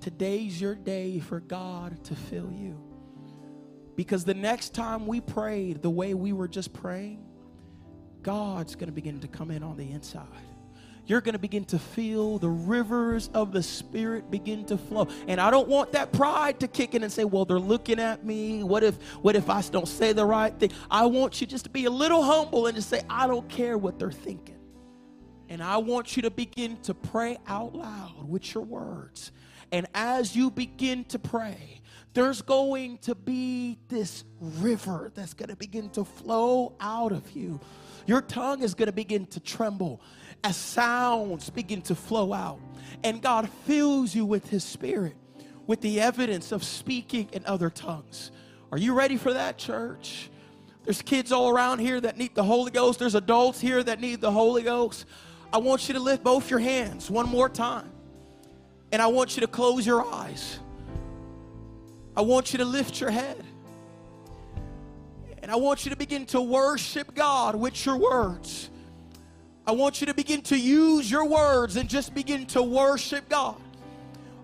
Today's 0.00 0.60
your 0.60 0.74
day 0.74 1.20
for 1.20 1.40
God 1.40 2.02
to 2.04 2.14
fill 2.14 2.50
you. 2.50 2.87
Because 3.98 4.24
the 4.24 4.32
next 4.32 4.74
time 4.74 5.08
we 5.08 5.20
prayed 5.20 5.82
the 5.82 5.90
way 5.90 6.14
we 6.14 6.32
were 6.32 6.46
just 6.46 6.72
praying, 6.72 7.20
God's 8.22 8.76
going 8.76 8.86
to 8.86 8.92
begin 8.92 9.18
to 9.18 9.26
come 9.26 9.50
in 9.50 9.64
on 9.64 9.76
the 9.76 9.90
inside. 9.90 10.28
you're 11.06 11.20
going 11.20 11.32
to 11.32 11.38
begin 11.40 11.64
to 11.64 11.80
feel 11.80 12.38
the 12.38 12.48
rivers 12.48 13.28
of 13.34 13.50
the 13.50 13.60
Spirit 13.60 14.30
begin 14.30 14.64
to 14.66 14.78
flow. 14.78 15.08
And 15.26 15.40
I 15.40 15.50
don't 15.50 15.66
want 15.66 15.90
that 15.92 16.12
pride 16.12 16.60
to 16.60 16.68
kick 16.68 16.94
in 16.94 17.02
and 17.02 17.10
say, 17.12 17.24
well, 17.24 17.44
they're 17.44 17.58
looking 17.58 17.98
at 17.98 18.24
me. 18.24 18.62
What 18.62 18.84
if, 18.84 19.02
what 19.20 19.34
if 19.34 19.50
I 19.50 19.62
don't 19.62 19.88
say 19.88 20.12
the 20.12 20.24
right 20.24 20.56
thing? 20.56 20.70
I 20.88 21.06
want 21.06 21.40
you 21.40 21.48
just 21.48 21.64
to 21.64 21.70
be 21.70 21.86
a 21.86 21.90
little 21.90 22.22
humble 22.22 22.68
and 22.68 22.76
just 22.76 22.90
say, 22.90 23.00
I 23.10 23.26
don't 23.26 23.48
care 23.48 23.76
what 23.76 23.98
they're 23.98 24.12
thinking. 24.12 24.60
And 25.48 25.60
I 25.60 25.78
want 25.78 26.14
you 26.14 26.22
to 26.22 26.30
begin 26.30 26.76
to 26.82 26.94
pray 26.94 27.38
out 27.48 27.74
loud 27.74 28.28
with 28.28 28.54
your 28.54 28.62
words. 28.62 29.32
And 29.72 29.88
as 29.92 30.36
you 30.36 30.52
begin 30.52 31.04
to 31.06 31.18
pray, 31.18 31.77
there's 32.18 32.42
going 32.42 32.98
to 32.98 33.14
be 33.14 33.78
this 33.86 34.24
river 34.40 35.12
that's 35.14 35.34
going 35.34 35.50
to 35.50 35.56
begin 35.56 35.88
to 35.90 36.04
flow 36.04 36.72
out 36.80 37.12
of 37.12 37.30
you. 37.30 37.60
Your 38.06 38.20
tongue 38.20 38.64
is 38.64 38.74
going 38.74 38.86
to 38.86 38.92
begin 38.92 39.26
to 39.26 39.38
tremble 39.38 40.00
as 40.42 40.56
sounds 40.56 41.48
begin 41.48 41.80
to 41.82 41.94
flow 41.94 42.32
out. 42.32 42.58
And 43.04 43.22
God 43.22 43.48
fills 43.66 44.16
you 44.16 44.24
with 44.24 44.48
His 44.48 44.64
Spirit, 44.64 45.14
with 45.68 45.80
the 45.80 46.00
evidence 46.00 46.50
of 46.50 46.64
speaking 46.64 47.28
in 47.32 47.46
other 47.46 47.70
tongues. 47.70 48.32
Are 48.72 48.78
you 48.78 48.94
ready 48.94 49.16
for 49.16 49.32
that, 49.34 49.56
church? 49.56 50.28
There's 50.82 51.02
kids 51.02 51.30
all 51.30 51.48
around 51.48 51.78
here 51.78 52.00
that 52.00 52.18
need 52.18 52.34
the 52.34 52.42
Holy 52.42 52.72
Ghost. 52.72 52.98
There's 52.98 53.14
adults 53.14 53.60
here 53.60 53.80
that 53.84 54.00
need 54.00 54.20
the 54.20 54.32
Holy 54.32 54.64
Ghost. 54.64 55.06
I 55.52 55.58
want 55.58 55.86
you 55.86 55.94
to 55.94 56.00
lift 56.00 56.24
both 56.24 56.50
your 56.50 56.58
hands 56.58 57.12
one 57.12 57.28
more 57.28 57.48
time. 57.48 57.92
And 58.90 59.00
I 59.00 59.06
want 59.06 59.36
you 59.36 59.42
to 59.42 59.46
close 59.46 59.86
your 59.86 60.04
eyes. 60.04 60.58
I 62.18 62.20
want 62.22 62.52
you 62.52 62.58
to 62.58 62.64
lift 62.64 63.00
your 63.00 63.10
head. 63.10 63.44
And 65.40 65.52
I 65.52 65.54
want 65.54 65.84
you 65.84 65.90
to 65.92 65.96
begin 65.96 66.26
to 66.26 66.40
worship 66.40 67.14
God 67.14 67.54
with 67.54 67.86
your 67.86 67.96
words. 67.96 68.70
I 69.64 69.70
want 69.70 70.00
you 70.00 70.08
to 70.08 70.14
begin 70.14 70.42
to 70.42 70.58
use 70.58 71.08
your 71.08 71.24
words 71.26 71.76
and 71.76 71.88
just 71.88 72.12
begin 72.14 72.44
to 72.46 72.60
worship 72.60 73.28
God. 73.28 73.54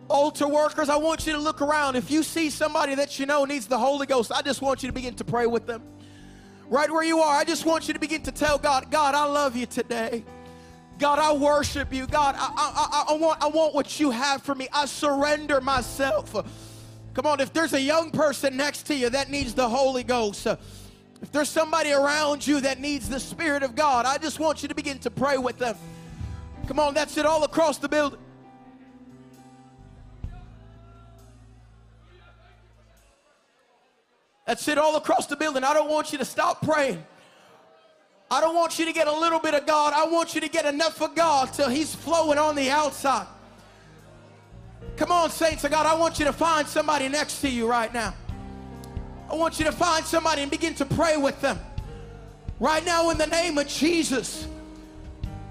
Altar 0.08 0.46
workers, 0.46 0.88
I 0.88 0.94
want 0.94 1.26
you 1.26 1.32
to 1.32 1.38
look 1.40 1.62
around. 1.62 1.96
If 1.96 2.12
you 2.12 2.22
see 2.22 2.48
somebody 2.48 2.94
that 2.94 3.18
you 3.18 3.26
know 3.26 3.44
needs 3.44 3.66
the 3.66 3.78
Holy 3.78 4.06
Ghost, 4.06 4.30
I 4.30 4.40
just 4.40 4.62
want 4.62 4.84
you 4.84 4.88
to 4.88 4.92
begin 4.92 5.16
to 5.16 5.24
pray 5.24 5.46
with 5.46 5.66
them. 5.66 5.82
Right 6.68 6.88
where 6.88 7.02
you 7.02 7.18
are, 7.18 7.36
I 7.36 7.42
just 7.42 7.66
want 7.66 7.88
you 7.88 7.94
to 7.94 8.00
begin 8.00 8.22
to 8.22 8.30
tell 8.30 8.56
God, 8.56 8.88
God, 8.88 9.16
I 9.16 9.24
love 9.24 9.56
you 9.56 9.66
today. 9.66 10.24
God, 11.00 11.18
I 11.18 11.32
worship 11.32 11.92
you. 11.92 12.06
God, 12.06 12.36
I, 12.38 12.52
I, 12.56 13.04
I, 13.08 13.16
want, 13.16 13.42
I 13.42 13.48
want 13.48 13.74
what 13.74 13.98
you 13.98 14.12
have 14.12 14.44
for 14.44 14.54
me. 14.54 14.68
I 14.72 14.86
surrender 14.86 15.60
myself. 15.60 16.36
Come 17.14 17.26
on, 17.26 17.38
if 17.38 17.52
there's 17.52 17.72
a 17.72 17.80
young 17.80 18.10
person 18.10 18.56
next 18.56 18.82
to 18.88 18.94
you 18.94 19.08
that 19.10 19.30
needs 19.30 19.54
the 19.54 19.68
Holy 19.68 20.02
Ghost, 20.02 20.48
uh, 20.48 20.56
if 21.22 21.30
there's 21.30 21.48
somebody 21.48 21.92
around 21.92 22.44
you 22.44 22.60
that 22.60 22.80
needs 22.80 23.08
the 23.08 23.20
Spirit 23.20 23.62
of 23.62 23.76
God, 23.76 24.04
I 24.04 24.18
just 24.18 24.40
want 24.40 24.62
you 24.62 24.68
to 24.68 24.74
begin 24.74 24.98
to 24.98 25.10
pray 25.10 25.38
with 25.38 25.56
them. 25.58 25.76
Come 26.66 26.80
on, 26.80 26.92
that's 26.92 27.16
it 27.16 27.24
all 27.24 27.44
across 27.44 27.78
the 27.78 27.88
building. 27.88 28.18
That's 34.44 34.66
it 34.68 34.76
all 34.76 34.96
across 34.96 35.26
the 35.26 35.36
building. 35.36 35.64
I 35.64 35.72
don't 35.72 35.88
want 35.88 36.12
you 36.12 36.18
to 36.18 36.24
stop 36.24 36.62
praying. 36.62 37.02
I 38.30 38.40
don't 38.40 38.54
want 38.54 38.78
you 38.78 38.84
to 38.86 38.92
get 38.92 39.06
a 39.06 39.12
little 39.12 39.38
bit 39.38 39.54
of 39.54 39.66
God. 39.66 39.92
I 39.94 40.04
want 40.06 40.34
you 40.34 40.40
to 40.40 40.48
get 40.48 40.66
enough 40.66 41.00
of 41.00 41.14
God 41.14 41.52
till 41.52 41.68
He's 41.68 41.94
flowing 41.94 42.38
on 42.38 42.56
the 42.56 42.70
outside. 42.70 43.26
Come 44.96 45.10
on, 45.10 45.30
saints 45.30 45.64
of 45.64 45.70
God. 45.70 45.86
I 45.86 45.94
want 45.94 46.18
you 46.18 46.24
to 46.24 46.32
find 46.32 46.66
somebody 46.66 47.08
next 47.08 47.40
to 47.40 47.48
you 47.48 47.68
right 47.68 47.92
now. 47.92 48.14
I 49.30 49.34
want 49.34 49.58
you 49.58 49.64
to 49.64 49.72
find 49.72 50.04
somebody 50.04 50.42
and 50.42 50.50
begin 50.50 50.74
to 50.74 50.84
pray 50.84 51.16
with 51.16 51.40
them. 51.40 51.58
Right 52.60 52.84
now, 52.84 53.10
in 53.10 53.18
the 53.18 53.26
name 53.26 53.58
of 53.58 53.66
Jesus, 53.66 54.46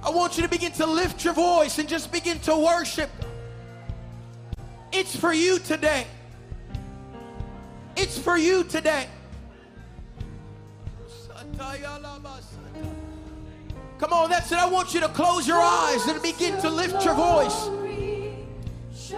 I 0.01 0.09
want 0.09 0.37
you 0.37 0.43
to 0.43 0.49
begin 0.49 0.71
to 0.73 0.85
lift 0.85 1.25
your 1.25 1.33
voice 1.33 1.77
and 1.79 1.89
just 1.89 2.11
begin 2.11 2.39
to 2.39 2.55
worship. 2.55 3.09
It's 4.93 5.15
for 5.15 5.33
you 5.33 5.59
today. 5.59 6.05
It's 7.97 8.17
for 8.17 8.37
you 8.37 8.63
today. 8.63 9.07
Come 13.99 14.13
on, 14.13 14.29
that's 14.29 14.51
it. 14.51 14.57
I 14.57 14.69
want 14.69 14.93
you 14.93 14.99
to 15.01 15.07
close 15.09 15.47
your 15.47 15.59
eyes 15.59 16.05
and 16.07 16.21
begin 16.21 16.59
to 16.61 16.69
lift 16.69 17.03
your 17.03 17.15
voice. 17.15 17.82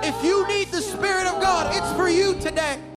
If 0.03 0.23
you 0.23 0.47
need 0.47 0.69
the 0.71 0.81
Spirit 0.81 1.25
of 1.25 1.41
God, 1.41 1.75
it's 1.75 1.91
for 1.97 2.09
you 2.09 2.35
today. 2.39 2.85